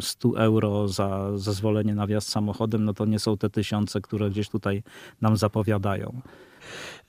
100 0.00 0.28
y, 0.28 0.38
euro 0.38 0.88
za 0.88 1.38
zezwolenie 1.38 1.94
na 1.94 2.06
wjazd 2.06 2.28
samochodem, 2.28 2.84
no 2.84 2.94
to 2.94 3.04
nie 3.04 3.18
są 3.18 3.36
te 3.36 3.50
tysiące, 3.50 4.00
które 4.00 4.30
gdzieś 4.30 4.48
tutaj 4.48 4.82
nam 5.20 5.36
zapowiadają. 5.36 6.20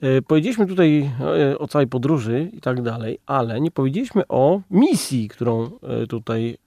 E, 0.01 0.21
powiedzieliśmy 0.21 0.67
tutaj 0.67 1.11
o 1.59 1.67
całej 1.67 1.87
podróży 1.87 2.49
i 2.53 2.61
tak 2.61 2.81
dalej, 2.81 3.19
ale 3.25 3.61
nie 3.61 3.71
powiedzieliśmy 3.71 4.27
o 4.27 4.61
misji, 4.71 5.27
którą 5.27 5.69
tutaj 6.09 6.57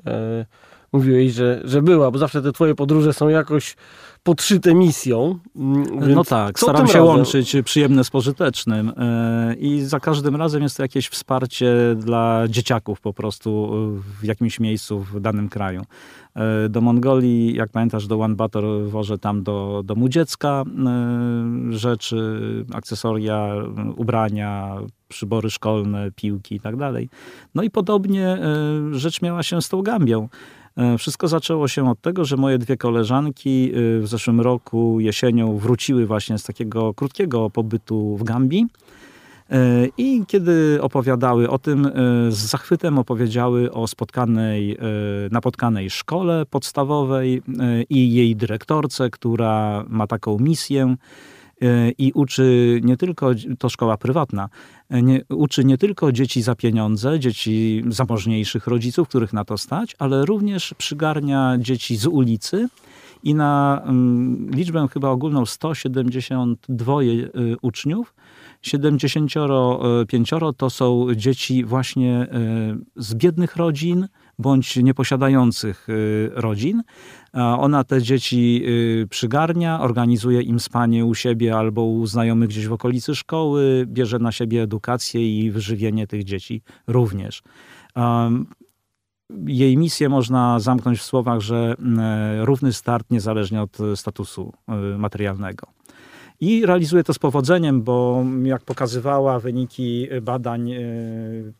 mówiłeś, 0.92 1.32
że, 1.32 1.60
że 1.64 1.82
była, 1.82 2.10
bo 2.10 2.18
zawsze 2.18 2.42
te 2.42 2.52
twoje 2.52 2.74
podróże 2.74 3.12
są 3.12 3.28
jakoś 3.28 3.76
podszyte 4.22 4.74
misją. 4.74 5.38
Mm, 5.56 6.14
no 6.14 6.24
tak, 6.24 6.58
staram 6.58 6.86
się 6.86 6.92
razem? 6.92 7.06
łączyć 7.06 7.56
przyjemne 7.64 8.04
z 8.04 8.10
pożytecznym 8.10 8.92
e, 8.96 9.54
i 9.54 9.80
za 9.80 10.00
każdym 10.00 10.36
razem 10.36 10.62
jest 10.62 10.76
to 10.76 10.82
jakieś 10.82 11.08
wsparcie 11.08 11.74
dla 11.96 12.44
dzieciaków 12.48 13.00
po 13.00 13.12
prostu 13.12 13.70
w 14.20 14.24
jakimś 14.24 14.60
miejscu 14.60 15.00
w 15.00 15.20
danym 15.20 15.48
kraju. 15.48 15.82
E, 16.34 16.68
do 16.68 16.80
Mongolii, 16.80 17.54
jak 17.54 17.70
pamiętasz, 17.70 18.06
do 18.06 18.20
One 18.20 18.34
Bator 18.34 18.64
wożę 18.88 19.18
tam 19.18 19.42
do 19.42 19.82
domu 19.84 20.08
dziecka 20.08 20.64
e, 20.86 21.72
rzeczy, 21.72 22.40
akcesoria, 22.72 23.54
ubrania, 23.96 24.76
przybory 25.08 25.50
szkolne, 25.50 26.10
piłki 26.16 26.54
i 26.54 26.60
tak 26.60 26.76
dalej. 26.76 27.08
No 27.54 27.62
i 27.62 27.70
podobnie 27.70 28.38
rzecz 28.92 29.22
miała 29.22 29.42
się 29.42 29.62
z 29.62 29.68
tą 29.68 29.82
Gambią. 29.82 30.28
E, 30.76 30.98
wszystko 30.98 31.28
zaczęło 31.28 31.68
się 31.68 31.90
od 31.90 32.00
tego, 32.00 32.24
że 32.24 32.36
moje 32.36 32.58
dwie 32.58 32.76
koleżanki 32.76 33.72
e, 33.72 34.00
w 34.00 34.08
zeszłym 34.08 34.40
roku 34.40 35.00
jesienią 35.00 35.58
wróciły 35.58 36.06
właśnie 36.06 36.38
z 36.38 36.42
takiego 36.42 36.94
krótkiego 36.94 37.50
pobytu 37.50 38.16
w 38.16 38.24
Gambii. 38.24 38.66
E, 39.50 39.86
I 39.98 40.22
kiedy 40.26 40.78
opowiadały 40.82 41.50
o 41.50 41.58
tym, 41.58 41.90
z 42.28 42.36
zachwytem 42.36 42.98
opowiedziały 42.98 43.72
o 43.72 43.86
spotkanej, 43.86 44.76
napotkanej 45.30 45.90
szkole 45.90 46.46
podstawowej 46.46 47.42
i 47.90 48.14
jej 48.14 48.36
dyrektorce, 48.36 49.10
która 49.10 49.84
ma 49.88 50.06
taką 50.06 50.38
misję 50.38 50.96
i 51.98 52.12
uczy 52.14 52.80
nie 52.84 52.96
tylko, 52.96 53.30
to 53.58 53.68
szkoła 53.68 53.96
prywatna, 53.96 54.48
nie, 54.90 55.20
uczy 55.28 55.64
nie 55.64 55.78
tylko 55.78 56.12
dzieci 56.12 56.42
za 56.42 56.54
pieniądze, 56.54 57.20
dzieci 57.20 57.84
zamożniejszych 57.88 58.66
rodziców, 58.66 59.08
których 59.08 59.32
na 59.32 59.44
to 59.44 59.58
stać, 59.58 59.96
ale 59.98 60.24
również 60.24 60.74
przygarnia 60.78 61.56
dzieci 61.58 61.96
z 61.96 62.06
ulicy 62.06 62.68
i 63.22 63.34
na 63.34 63.82
mm, 63.84 64.50
liczbę 64.50 64.88
chyba 64.92 65.08
ogólną 65.08 65.46
172 65.46 67.02
y, 67.02 67.30
uczniów, 67.62 68.14
75 68.62 70.30
to 70.56 70.70
są 70.70 71.06
dzieci 71.16 71.64
właśnie 71.64 72.22
y, 72.22 73.02
z 73.02 73.14
biednych 73.14 73.56
rodzin, 73.56 74.08
bądź 74.38 74.76
nieposiadających 74.76 75.86
rodzin. 76.34 76.82
Ona 77.32 77.84
te 77.84 78.02
dzieci 78.02 78.64
przygarnia, 79.10 79.80
organizuje 79.80 80.42
im 80.42 80.60
spanie 80.60 81.04
u 81.04 81.14
siebie 81.14 81.56
albo 81.56 81.84
u 81.84 82.06
znajomych 82.06 82.48
gdzieś 82.48 82.66
w 82.66 82.72
okolicy 82.72 83.14
szkoły, 83.14 83.84
bierze 83.86 84.18
na 84.18 84.32
siebie 84.32 84.62
edukację 84.62 85.38
i 85.38 85.50
wyżywienie 85.50 86.06
tych 86.06 86.24
dzieci 86.24 86.62
również. 86.86 87.42
Jej 89.46 89.76
misję 89.76 90.08
można 90.08 90.60
zamknąć 90.60 90.98
w 90.98 91.04
słowach, 91.04 91.40
że 91.40 91.74
równy 92.40 92.72
start 92.72 93.10
niezależnie 93.10 93.62
od 93.62 93.78
statusu 93.94 94.52
materialnego. 94.98 95.79
I 96.40 96.66
realizuje 96.66 97.04
to 97.04 97.14
z 97.14 97.18
powodzeniem, 97.18 97.82
bo 97.82 98.24
jak 98.42 98.62
pokazywała 98.62 99.40
wyniki 99.40 100.08
badań 100.22 100.72
e, 100.72 100.80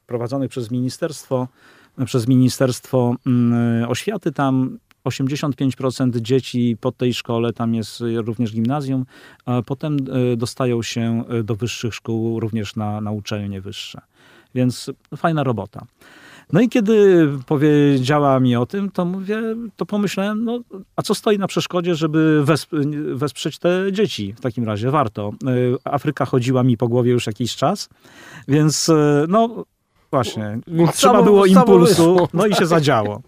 prowadzonych 0.07 0.51
przez 0.51 0.71
ministerstwo, 0.71 1.49
przez 2.05 2.29
Ministerstwo 2.29 3.14
mm, 3.27 3.90
Oświaty, 3.90 4.33
tam 4.33 4.79
85% 5.05 6.21
dzieci 6.21 6.77
po 6.81 6.93
tej 6.93 7.14
szkole, 7.14 7.53
tam 7.53 7.75
jest 7.75 8.03
również 8.14 8.53
gimnazjum, 8.53 9.07
a 9.45 9.62
potem 9.62 9.97
e, 9.97 10.37
dostają 10.37 10.83
się 10.83 11.25
do 11.45 11.55
wyższych 11.55 11.95
szkół, 11.95 12.40
również 12.40 12.77
na, 12.77 13.01
na 13.01 13.11
uczelnie 13.11 13.61
wyższe. 13.61 14.01
Więc 14.55 14.90
fajna 15.16 15.45
robota. 15.45 15.87
No 16.52 16.60
i 16.60 16.68
kiedy 16.68 17.28
powiedziała 17.46 18.40
mi 18.40 18.56
o 18.56 18.66
tym, 18.66 18.90
to 18.90 19.04
mówię, 19.04 19.42
to 19.76 19.86
pomyślałem, 19.86 20.44
no 20.44 20.60
a 20.96 21.02
co 21.02 21.14
stoi 21.14 21.38
na 21.38 21.46
przeszkodzie, 21.46 21.94
żeby 21.94 22.44
wesprzeć 23.14 23.58
te 23.58 23.92
dzieci? 23.92 24.34
W 24.36 24.40
takim 24.40 24.64
razie 24.64 24.90
warto. 24.90 25.32
E, 25.46 25.92
Afryka 25.92 26.24
chodziła 26.24 26.62
mi 26.62 26.76
po 26.76 26.88
głowie 26.88 27.10
już 27.10 27.26
jakiś 27.26 27.56
czas, 27.56 27.88
więc 28.48 28.88
e, 28.88 29.24
no 29.28 29.64
właśnie, 30.10 30.58
trzeba 30.92 31.12
samo, 31.12 31.22
było 31.22 31.46
impulsu, 31.46 32.28
no 32.34 32.46
i 32.46 32.54
się 32.54 32.66
zadziało. 32.66 33.22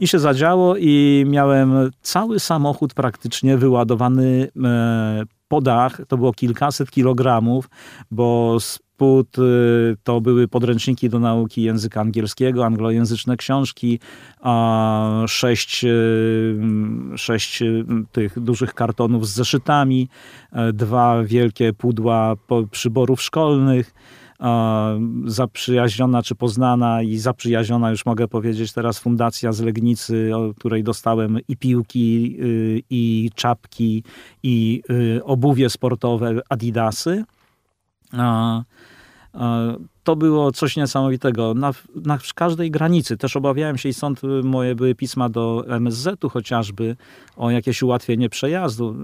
I 0.00 0.08
się 0.08 0.18
zadziało 0.18 0.76
i 0.76 1.24
miałem 1.28 1.90
cały 2.02 2.40
samochód 2.40 2.94
praktycznie 2.94 3.56
wyładowany 3.56 4.48
e, 4.64 5.22
po 5.52 5.60
dach. 5.60 6.00
To 6.08 6.16
było 6.16 6.32
kilkaset 6.32 6.90
kilogramów, 6.90 7.70
bo 8.10 8.56
spód 8.60 9.38
y, 9.38 9.96
to 10.04 10.20
były 10.20 10.48
podręczniki 10.48 11.08
do 11.08 11.18
nauki 11.18 11.62
języka 11.62 12.00
angielskiego, 12.00 12.66
anglojęzyczne 12.66 13.36
książki, 13.36 14.00
a 14.40 15.24
sześć, 15.28 15.84
y, 15.84 16.58
sześć 17.16 17.62
y, 17.62 17.84
tych 18.12 18.40
dużych 18.40 18.74
kartonów 18.74 19.28
z 19.28 19.34
zeszytami, 19.34 20.08
e, 20.52 20.72
dwa 20.72 21.22
wielkie 21.24 21.72
pudła 21.72 22.34
przyborów 22.70 23.22
szkolnych, 23.22 23.94
zaprzyjaźniona 25.24 26.22
czy 26.22 26.34
poznana 26.34 27.02
i 27.02 27.18
zaprzyjaźniona, 27.18 27.90
już 27.90 28.06
mogę 28.06 28.28
powiedzieć 28.28 28.72
teraz, 28.72 28.98
fundacja 28.98 29.52
z 29.52 29.60
Legnicy, 29.60 30.30
o 30.36 30.54
której 30.54 30.84
dostałem 30.84 31.38
i 31.48 31.56
piłki, 31.56 32.36
i 32.90 33.30
czapki, 33.34 34.02
i 34.42 34.82
obuwie 35.24 35.70
sportowe 35.70 36.40
Adidasy. 36.48 37.24
To 40.02 40.16
było 40.16 40.52
coś 40.52 40.76
niesamowitego. 40.76 41.54
Na, 41.54 41.72
na 41.94 42.18
każdej 42.34 42.70
granicy 42.70 43.16
też 43.16 43.36
obawiałem 43.36 43.78
się 43.78 43.88
i 43.88 43.94
stąd 43.94 44.20
moje 44.44 44.74
były 44.74 44.94
pisma 44.94 45.28
do 45.28 45.64
MSZ-u 45.68 46.28
chociażby 46.28 46.96
o 47.36 47.50
jakieś 47.50 47.82
ułatwienie 47.82 48.28
przejazdu. 48.28 48.96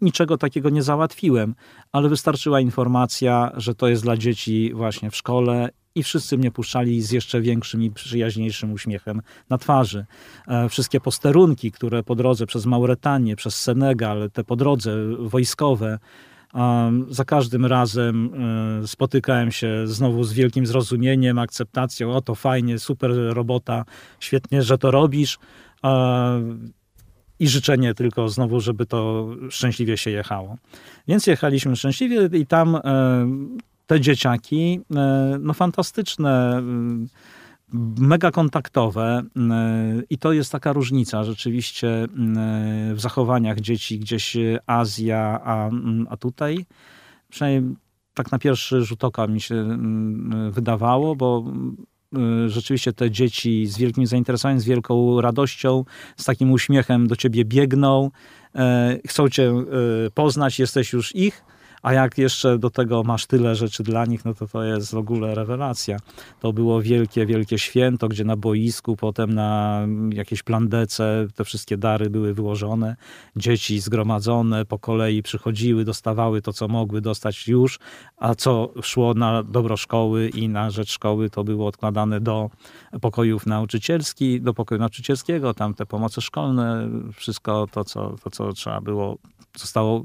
Niczego 0.00 0.38
takiego 0.38 0.70
nie 0.70 0.82
załatwiłem, 0.82 1.54
ale 1.92 2.08
wystarczyła 2.08 2.60
informacja, 2.60 3.52
że 3.56 3.74
to 3.74 3.88
jest 3.88 4.02
dla 4.02 4.16
dzieci 4.16 4.70
właśnie 4.74 5.10
w 5.10 5.16
szkole 5.16 5.70
i 5.94 6.02
wszyscy 6.02 6.38
mnie 6.38 6.50
puszczali 6.50 7.02
z 7.02 7.10
jeszcze 7.10 7.40
większym 7.40 7.82
i 7.82 7.90
przyjaźniejszym 7.90 8.72
uśmiechem 8.72 9.22
na 9.50 9.58
twarzy. 9.58 10.06
E, 10.48 10.68
wszystkie 10.68 11.00
posterunki, 11.00 11.72
które 11.72 12.02
po 12.02 12.14
drodze 12.14 12.46
przez 12.46 12.66
Mauretanię, 12.66 13.36
przez 13.36 13.56
Senegal, 13.56 14.30
te 14.32 14.44
po 14.44 14.56
drodze 14.56 14.94
wojskowe, 15.18 15.98
za 17.08 17.24
każdym 17.24 17.66
razem 17.66 18.30
e, 18.82 18.86
spotykałem 18.86 19.52
się 19.52 19.86
znowu 19.86 20.24
z 20.24 20.32
wielkim 20.32 20.66
zrozumieniem, 20.66 21.38
akceptacją. 21.38 22.12
O, 22.12 22.20
to 22.20 22.34
fajnie, 22.34 22.78
super 22.78 23.10
robota, 23.28 23.84
świetnie, 24.20 24.62
że 24.62 24.78
to 24.78 24.90
robisz. 24.90 25.38
I 27.38 27.48
życzenie 27.48 27.94
tylko 27.94 28.28
znowu, 28.28 28.60
żeby 28.60 28.86
to 28.86 29.28
szczęśliwie 29.50 29.96
się 29.96 30.10
jechało. 30.10 30.56
Więc 31.08 31.26
jechaliśmy 31.26 31.76
szczęśliwie 31.76 32.38
i 32.38 32.46
tam 32.46 32.76
e, 32.76 32.80
te 33.86 34.00
dzieciaki, 34.00 34.80
e, 34.96 35.36
no 35.40 35.54
fantastyczne 35.54 36.62
mega 37.98 38.30
kontaktowe 38.30 39.22
i 40.10 40.18
to 40.18 40.32
jest 40.32 40.52
taka 40.52 40.72
różnica. 40.72 41.24
Rzeczywiście 41.24 42.06
w 42.94 43.00
zachowaniach 43.00 43.60
dzieci 43.60 43.98
gdzieś 43.98 44.36
Azja, 44.66 45.40
a, 45.44 45.70
a 46.10 46.16
tutaj 46.16 46.66
przynajmniej 47.28 47.74
tak 48.14 48.32
na 48.32 48.38
pierwszy 48.38 48.82
rzut 48.84 49.04
oka 49.04 49.26
mi 49.26 49.40
się 49.40 49.78
wydawało, 50.50 51.16
bo 51.16 51.44
rzeczywiście 52.46 52.92
te 52.92 53.10
dzieci 53.10 53.66
z 53.66 53.78
wielkim 53.78 54.06
zainteresowaniem, 54.06 54.60
z 54.60 54.64
wielką 54.64 55.20
radością, 55.20 55.84
z 56.16 56.24
takim 56.24 56.52
uśmiechem 56.52 57.06
do 57.06 57.16
ciebie 57.16 57.44
biegną, 57.44 58.10
chcą 59.06 59.28
cię 59.28 59.52
poznać, 60.14 60.58
jesteś 60.58 60.92
już 60.92 61.16
ich 61.16 61.44
a 61.82 61.92
jak 61.92 62.18
jeszcze 62.18 62.58
do 62.58 62.70
tego 62.70 63.02
masz 63.02 63.26
tyle 63.26 63.54
rzeczy 63.54 63.82
dla 63.82 64.04
nich, 64.04 64.24
no 64.24 64.34
to 64.34 64.48
to 64.48 64.64
jest 64.64 64.92
w 64.92 64.96
ogóle 64.96 65.34
rewelacja. 65.34 65.96
To 66.40 66.52
było 66.52 66.82
wielkie, 66.82 67.26
wielkie 67.26 67.58
święto, 67.58 68.08
gdzie 68.08 68.24
na 68.24 68.36
boisku, 68.36 68.96
potem 68.96 69.34
na 69.34 69.80
jakieś 70.12 70.42
plandece 70.42 71.26
te 71.34 71.44
wszystkie 71.44 71.76
dary 71.76 72.10
były 72.10 72.34
wyłożone. 72.34 72.96
Dzieci 73.36 73.80
zgromadzone 73.80 74.64
po 74.64 74.78
kolei 74.78 75.22
przychodziły, 75.22 75.84
dostawały 75.84 76.42
to, 76.42 76.52
co 76.52 76.68
mogły 76.68 77.00
dostać 77.00 77.48
już, 77.48 77.78
a 78.16 78.34
co 78.34 78.72
szło 78.82 79.14
na 79.14 79.42
dobro 79.42 79.76
szkoły 79.76 80.28
i 80.28 80.48
na 80.48 80.70
rzecz 80.70 80.90
szkoły, 80.90 81.30
to 81.30 81.44
było 81.44 81.66
odkładane 81.66 82.20
do 82.20 82.50
pokojów 83.00 83.46
nauczycielskich, 83.46 84.42
do 84.42 84.54
pokoju 84.54 84.78
nauczycielskiego, 84.78 85.54
tam 85.54 85.74
te 85.74 85.86
pomoce 85.86 86.20
szkolne, 86.20 86.88
wszystko 87.12 87.66
to, 87.72 87.84
co, 87.84 88.16
to, 88.24 88.30
co 88.30 88.52
trzeba 88.52 88.80
było, 88.80 89.18
zostało 89.56 90.04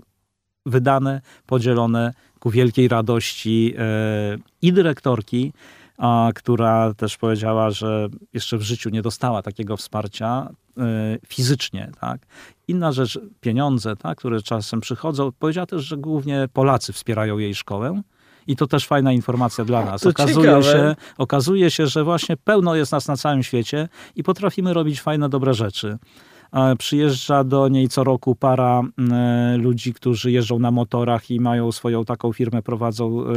wydane, 0.65 1.21
podzielone 1.45 2.13
ku 2.39 2.49
wielkiej 2.49 2.88
radości 2.88 3.73
e, 3.78 4.38
i 4.62 4.73
dyrektorki, 4.73 5.54
a, 5.97 6.30
która 6.36 6.93
też 6.93 7.17
powiedziała, 7.17 7.71
że 7.71 8.08
jeszcze 8.34 8.58
w 8.58 8.62
życiu 8.62 8.89
nie 8.89 9.01
dostała 9.01 9.41
takiego 9.41 9.78
wsparcia 9.78 10.49
e, 10.78 10.82
fizycznie. 11.28 11.91
Tak? 12.01 12.21
Inna 12.67 12.91
rzecz, 12.91 13.19
pieniądze, 13.41 13.95
tak, 13.95 14.17
które 14.17 14.41
czasem 14.41 14.82
przychodzą. 14.82 15.32
Powiedziała 15.39 15.65
też, 15.65 15.84
że 15.84 15.97
głównie 15.97 16.47
Polacy 16.54 16.93
wspierają 16.93 17.38
jej 17.38 17.56
szkołę. 17.56 18.01
I 18.47 18.56
to 18.56 18.67
też 18.67 18.88
fajna 18.88 19.13
informacja 19.13 19.65
dla 19.65 19.86
nas. 19.86 20.06
okazuje 20.06 20.63
się, 20.63 20.95
okazuje 21.17 21.71
się, 21.71 21.88
że 21.88 22.04
właśnie 22.04 22.38
pełno 22.38 22.75
jest 22.75 22.91
nas 22.91 23.08
na 23.08 23.17
całym 23.17 23.43
świecie 23.43 23.89
i 24.15 24.23
potrafimy 24.23 24.73
robić 24.73 25.01
fajne, 25.01 25.30
dobre 25.30 25.54
rzeczy. 25.54 25.97
Przyjeżdża 26.77 27.43
do 27.43 27.67
niej 27.67 27.87
co 27.87 28.03
roku 28.03 28.35
para 28.35 28.81
e, 29.11 29.57
ludzi, 29.57 29.93
którzy 29.93 30.31
jeżdżą 30.31 30.59
na 30.59 30.71
motorach 30.71 31.31
i 31.31 31.39
mają 31.39 31.71
swoją 31.71 32.05
taką 32.05 32.33
firmę, 32.33 32.61
prowadzą 32.61 33.23
e, 33.23 33.33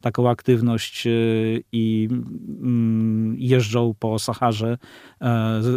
taką 0.00 0.30
aktywność 0.30 1.06
e, 1.06 1.10
i 1.72 2.08
mm, 2.10 3.36
jeżdżą 3.38 3.94
po 3.98 4.18
Saharze 4.18 4.78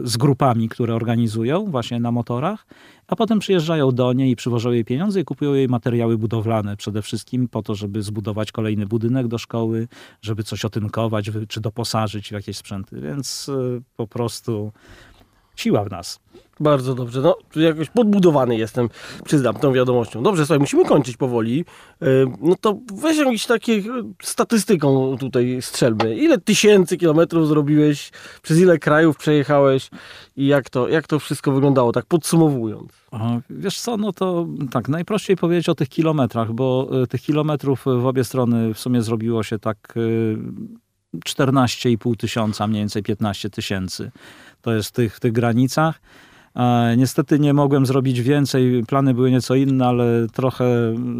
z 0.04 0.18
grupami, 0.18 0.70
które 0.70 0.96
organizują 0.96 1.66
właśnie 1.66 2.00
na 2.00 2.12
motorach 2.12 2.66
a 3.08 3.16
potem 3.16 3.40
przyjeżdżają 3.40 3.92
do 3.92 4.14
niej 4.14 4.32
i 4.32 4.36
przywożą 4.36 4.72
jej 4.72 4.86
pieniądze 4.86 5.22
i 5.22 5.26
kupują 5.26 5.54
jej 5.54 5.68
materiały 5.68 6.18
budowlane 6.18 6.78
przede 6.78 7.02
wszystkim 7.02 7.48
po 7.48 7.64
to, 7.64 7.76
żeby 7.76 8.04
zbudować 8.04 8.52
kolejny 8.52 8.86
budynek 8.86 9.28
do 9.28 9.38
szkoły, 9.38 9.88
żeby 10.22 10.44
coś 10.44 10.66
otynkować 10.66 11.32
czy 11.48 11.62
doposażyć 11.62 12.30
w 12.30 12.32
jakieś 12.32 12.58
sprzęty. 12.58 13.02
Więc 13.02 13.52
po 13.96 14.08
prostu 14.08 14.72
siła 15.58 15.84
w 15.84 15.92
nas. 15.92 16.20
Bardzo 16.60 16.96
dobrze. 16.96 17.22
No, 17.22 17.38
jakoś 17.56 17.90
podbudowany 17.90 18.58
jestem, 18.58 18.90
przyznam, 19.26 19.56
tą 19.56 19.74
wiadomością. 19.74 20.24
Dobrze, 20.24 20.46
słuchaj, 20.46 20.60
musimy 20.60 20.86
kończyć 20.86 21.18
powoli. 21.18 21.66
E, 22.02 22.06
no 22.42 22.56
to 22.62 22.78
weź 23.02 23.18
jakąś 23.18 23.46
takie 23.46 23.74
e, 23.74 23.84
statystyką 24.22 25.18
tutaj 25.20 25.58
strzelmy. 25.62 26.16
Ile 26.16 26.38
tysięcy 26.38 26.98
kilometrów 26.98 27.48
zrobiłeś, 27.48 28.12
przez 28.42 28.60
ile 28.60 28.78
krajów 28.78 29.18
przejechałeś 29.18 29.90
i 30.36 30.48
jak 30.48 30.70
to, 30.70 30.88
jak 30.88 31.08
to 31.08 31.20
wszystko 31.20 31.52
wyglądało, 31.52 31.92
tak 31.92 32.06
podsumowując? 32.06 32.92
Wiesz 33.50 33.80
co, 33.80 33.98
no 33.98 34.14
to 34.14 34.48
tak, 34.72 34.90
najprościej 34.90 35.36
powiedzieć 35.36 35.70
o 35.70 35.76
tych 35.76 35.90
kilometrach, 35.90 36.54
bo 36.54 36.90
e, 37.04 37.08
tych 37.08 37.22
kilometrów 37.22 37.86
w 37.86 38.06
obie 38.06 38.24
strony 38.24 38.74
w 38.74 38.80
sumie 38.80 39.02
zrobiło 39.02 39.44
się 39.44 39.60
tak 39.60 39.94
14,5 41.26 42.18
tysiąca, 42.18 42.68
mniej 42.68 42.82
więcej 42.82 43.04
15 43.04 43.50
tysięcy. 43.50 44.12
To 44.62 44.74
jest 44.74 44.90
w 44.90 44.92
tych, 44.92 45.16
w 45.16 45.20
tych 45.20 45.32
granicach. 45.32 46.02
Niestety 46.98 47.40
nie 47.40 47.54
mogłem 47.54 47.86
zrobić 47.86 48.22
więcej, 48.22 48.84
plany 48.88 49.14
były 49.14 49.32
nieco 49.32 49.56
inne, 49.56 49.88
ale 49.88 50.28
trochę 50.34 50.66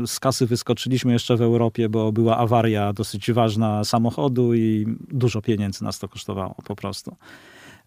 z 0.06 0.20
kasy 0.20 0.46
wyskoczyliśmy 0.46 1.14
jeszcze 1.14 1.38
w 1.38 1.42
Europie, 1.42 1.90
bo 1.90 2.12
była 2.12 2.38
awaria 2.38 2.94
dosyć 2.94 3.32
ważna 3.32 3.84
samochodu 3.84 4.54
i 4.54 4.86
dużo 5.12 5.42
pieniędzy 5.42 5.84
nas 5.84 6.00
to 6.00 6.08
kosztowało 6.08 6.56
po 6.66 6.76
prostu. 6.76 7.16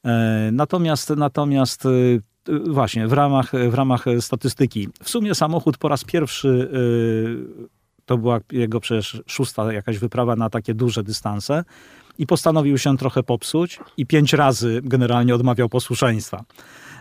E, 0.04 0.50
Natomiast, 0.52 1.10
natomiast 1.10 1.86
e, 1.86 1.88
właśnie 2.70 3.08
w 3.08 3.12
ramach, 3.12 3.52
w 3.70 3.74
ramach 3.74 4.04
statystyki, 4.20 4.88
w 5.02 5.10
sumie 5.10 5.34
samochód 5.34 5.78
po 5.78 5.88
raz 5.88 6.04
pierwszy, 6.04 6.70
e, 6.72 8.04
to 8.04 8.18
była 8.18 8.40
jego 8.52 8.80
przecież 8.80 9.22
szósta 9.26 9.72
jakaś 9.72 9.98
wyprawa 9.98 10.36
na 10.36 10.50
takie 10.50 10.74
duże 10.74 11.02
dystanse 11.02 11.64
i 12.20 12.26
postanowił 12.26 12.78
się 12.78 12.96
trochę 12.96 13.22
popsuć 13.22 13.80
i 13.96 14.06
pięć 14.06 14.32
razy 14.32 14.80
generalnie 14.84 15.34
odmawiał 15.34 15.68
posłuszeństwa. 15.68 16.44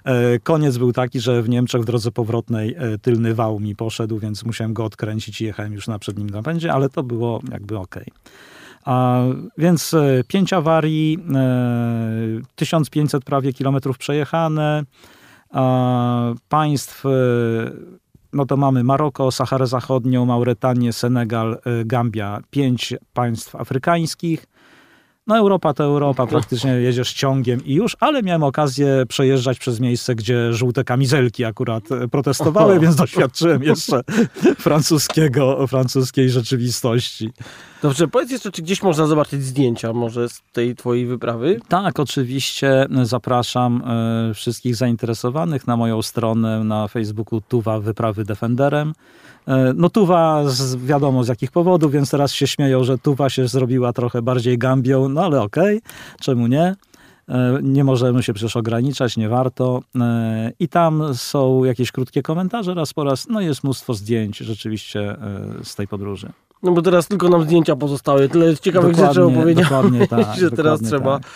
E, 0.04 0.40
Koniec 0.40 0.78
był 0.78 0.94
taki, 0.94 1.20
że 1.20 1.42
w 1.42 1.50
Niemczech 1.50 1.82
w 1.82 1.86
drodze 1.86 2.12
powrotnej 2.12 2.76
e, 2.78 2.98
tylny 2.98 3.36
wał 3.36 3.60
mi 3.60 3.76
poszedł, 3.76 4.20
więc 4.20 4.46
musiałem 4.46 4.74
go 4.74 4.86
odkręcić 4.86 5.42
i 5.42 5.46
jechałem 5.46 5.74
już 5.74 5.88
na 5.88 6.00
przednim 6.00 6.30
napędzie, 6.30 6.74
ale 6.74 6.90
to 6.90 7.04
było 7.04 7.42
jakby 7.52 7.78
okej. 7.78 8.06
A, 8.86 9.24
więc 9.58 9.94
e, 9.94 10.24
pięć 10.28 10.54
awarii, 10.54 11.20
e, 11.36 12.42
1500 12.56 13.24
prawie 13.24 13.54
kilometrów 13.54 13.98
przejechane, 13.98 14.84
a, 15.52 16.34
państw, 16.50 17.04
no 18.34 18.46
to 18.46 18.58
mamy 18.58 18.84
Maroko, 18.84 19.32
Saharę 19.32 19.68
Zachodnią, 19.68 20.26
Mauretanię, 20.26 20.94
Senegal, 20.94 21.58
Gambia, 21.86 22.40
pięć 22.52 22.94
państw 23.14 23.56
afrykańskich. 23.56 24.46
No 25.30 25.38
Europa 25.38 25.74
to 25.74 25.84
Europa, 25.84 26.28
praktycznie 26.28 26.72
jedziesz 26.72 27.14
ciągiem 27.14 27.66
i 27.66 27.74
już, 27.74 27.98
ale 28.00 28.24
miałem 28.24 28.44
okazję 28.44 29.04
przejeżdżać 29.08 29.60
przez 29.60 29.80
miejsce, 29.80 30.16
gdzie 30.16 30.54
żółte 30.54 30.84
kamizelki 30.84 31.46
akurat 31.46 31.92
e, 31.92 32.08
protestowały, 32.08 32.80
więc 32.80 32.96
doświadczyłem 32.96 33.64
jeszcze 33.64 34.02
francuskiego, 34.68 35.68
francuskiej 35.68 36.30
rzeczywistości. 36.30 37.32
Dobrze, 37.82 38.08
powiedz 38.08 38.32
jeszcze, 38.32 38.52
czy 38.52 38.62
gdzieś 38.62 38.84
można 38.84 39.08
zobaczyć 39.08 39.44
zdjęcia 39.44 39.94
może 39.94 40.30
z 40.30 40.42
tej 40.54 40.76
twojej 40.76 41.06
wyprawy? 41.06 41.60
Tak, 41.68 42.00
oczywiście 42.00 42.88
zapraszam 43.04 43.84
e, 44.30 44.34
wszystkich 44.34 44.76
zainteresowanych 44.76 45.68
na 45.68 45.78
moją 45.78 46.02
stronę 46.02 46.64
na 46.64 46.88
Facebooku 46.88 47.42
Tuwa 47.42 47.80
Wyprawy 47.80 48.24
Defenderem. 48.24 48.94
E, 49.48 49.74
No 49.76 49.90
Tuwa 49.90 50.44
z, 50.50 50.76
wiadomo 50.76 51.24
z 51.24 51.28
jakich 51.28 51.52
powodów, 51.52 51.92
więc 51.92 52.12
teraz 52.12 52.34
się 52.34 52.48
śmieją, 52.48 52.84
że 52.84 52.98
Tuwa 52.98 53.30
się 53.30 53.48
zrobiła 53.48 53.94
trochę 53.94 54.22
bardziej 54.22 54.58
Gambią, 54.58 55.10
no 55.10 55.24
ale 55.24 55.42
okej, 55.42 55.82
czemu 56.22 56.48
nie? 56.48 56.76
E, 57.30 57.60
Nie 57.64 57.84
możemy 57.84 58.24
się 58.24 58.34
przecież 58.34 58.56
ograniczać, 58.56 59.18
nie 59.18 59.30
warto. 59.30 59.82
E, 60.00 60.52
I 60.60 60.68
tam 60.68 61.04
są 61.14 61.64
jakieś 61.64 61.92
krótkie 61.92 62.22
komentarze 62.22 62.74
raz 62.74 62.94
po 62.94 63.04
raz, 63.04 63.28
no 63.30 63.42
jest 63.42 63.64
mnóstwo 63.64 63.94
zdjęć 63.94 64.38
rzeczywiście 64.38 65.16
z 65.64 65.76
tej 65.76 65.88
podróży. 65.88 66.32
No 66.64 66.72
bo 66.72 66.82
teraz 66.82 67.08
tylko 67.08 67.30
nam 67.30 67.44
zdjęcia 67.44 67.76
pozostały. 67.76 68.30
Tyle 68.30 68.58
ciekawych 68.58 68.96
rzeczy 68.96 69.24
opowiedziałeś, 69.24 69.56
dokładnie 69.56 70.08
tak, 70.18 70.36
że 70.40 70.52
teraz 70.52 70.82
dokładnie 70.82 70.88
trzeba 70.88 71.20
tak. 71.20 71.28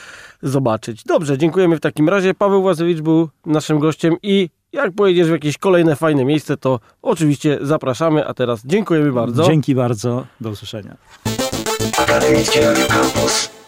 zobaczyć. 0.41 1.03
Dobrze, 1.03 1.37
dziękujemy 1.37 1.77
w 1.77 1.79
takim 1.79 2.09
razie. 2.09 2.33
Paweł 2.33 2.63
Łazewicz 2.63 3.01
był 3.01 3.29
naszym 3.45 3.79
gościem 3.79 4.15
i 4.23 4.49
jak 4.73 4.91
pojedziesz 4.95 5.27
w 5.27 5.31
jakieś 5.31 5.57
kolejne 5.57 5.95
fajne 5.95 6.25
miejsce, 6.25 6.57
to 6.57 6.79
oczywiście 7.01 7.57
zapraszamy. 7.61 8.27
A 8.27 8.33
teraz 8.33 8.61
dziękujemy 8.65 9.11
bardzo. 9.11 9.43
Dzięki 9.43 9.75
bardzo, 9.75 10.25
do 10.41 10.49
usłyszenia. 10.49 10.95
Akademicki 11.97 12.59
Radio 12.59 12.85
Campus. 12.87 13.62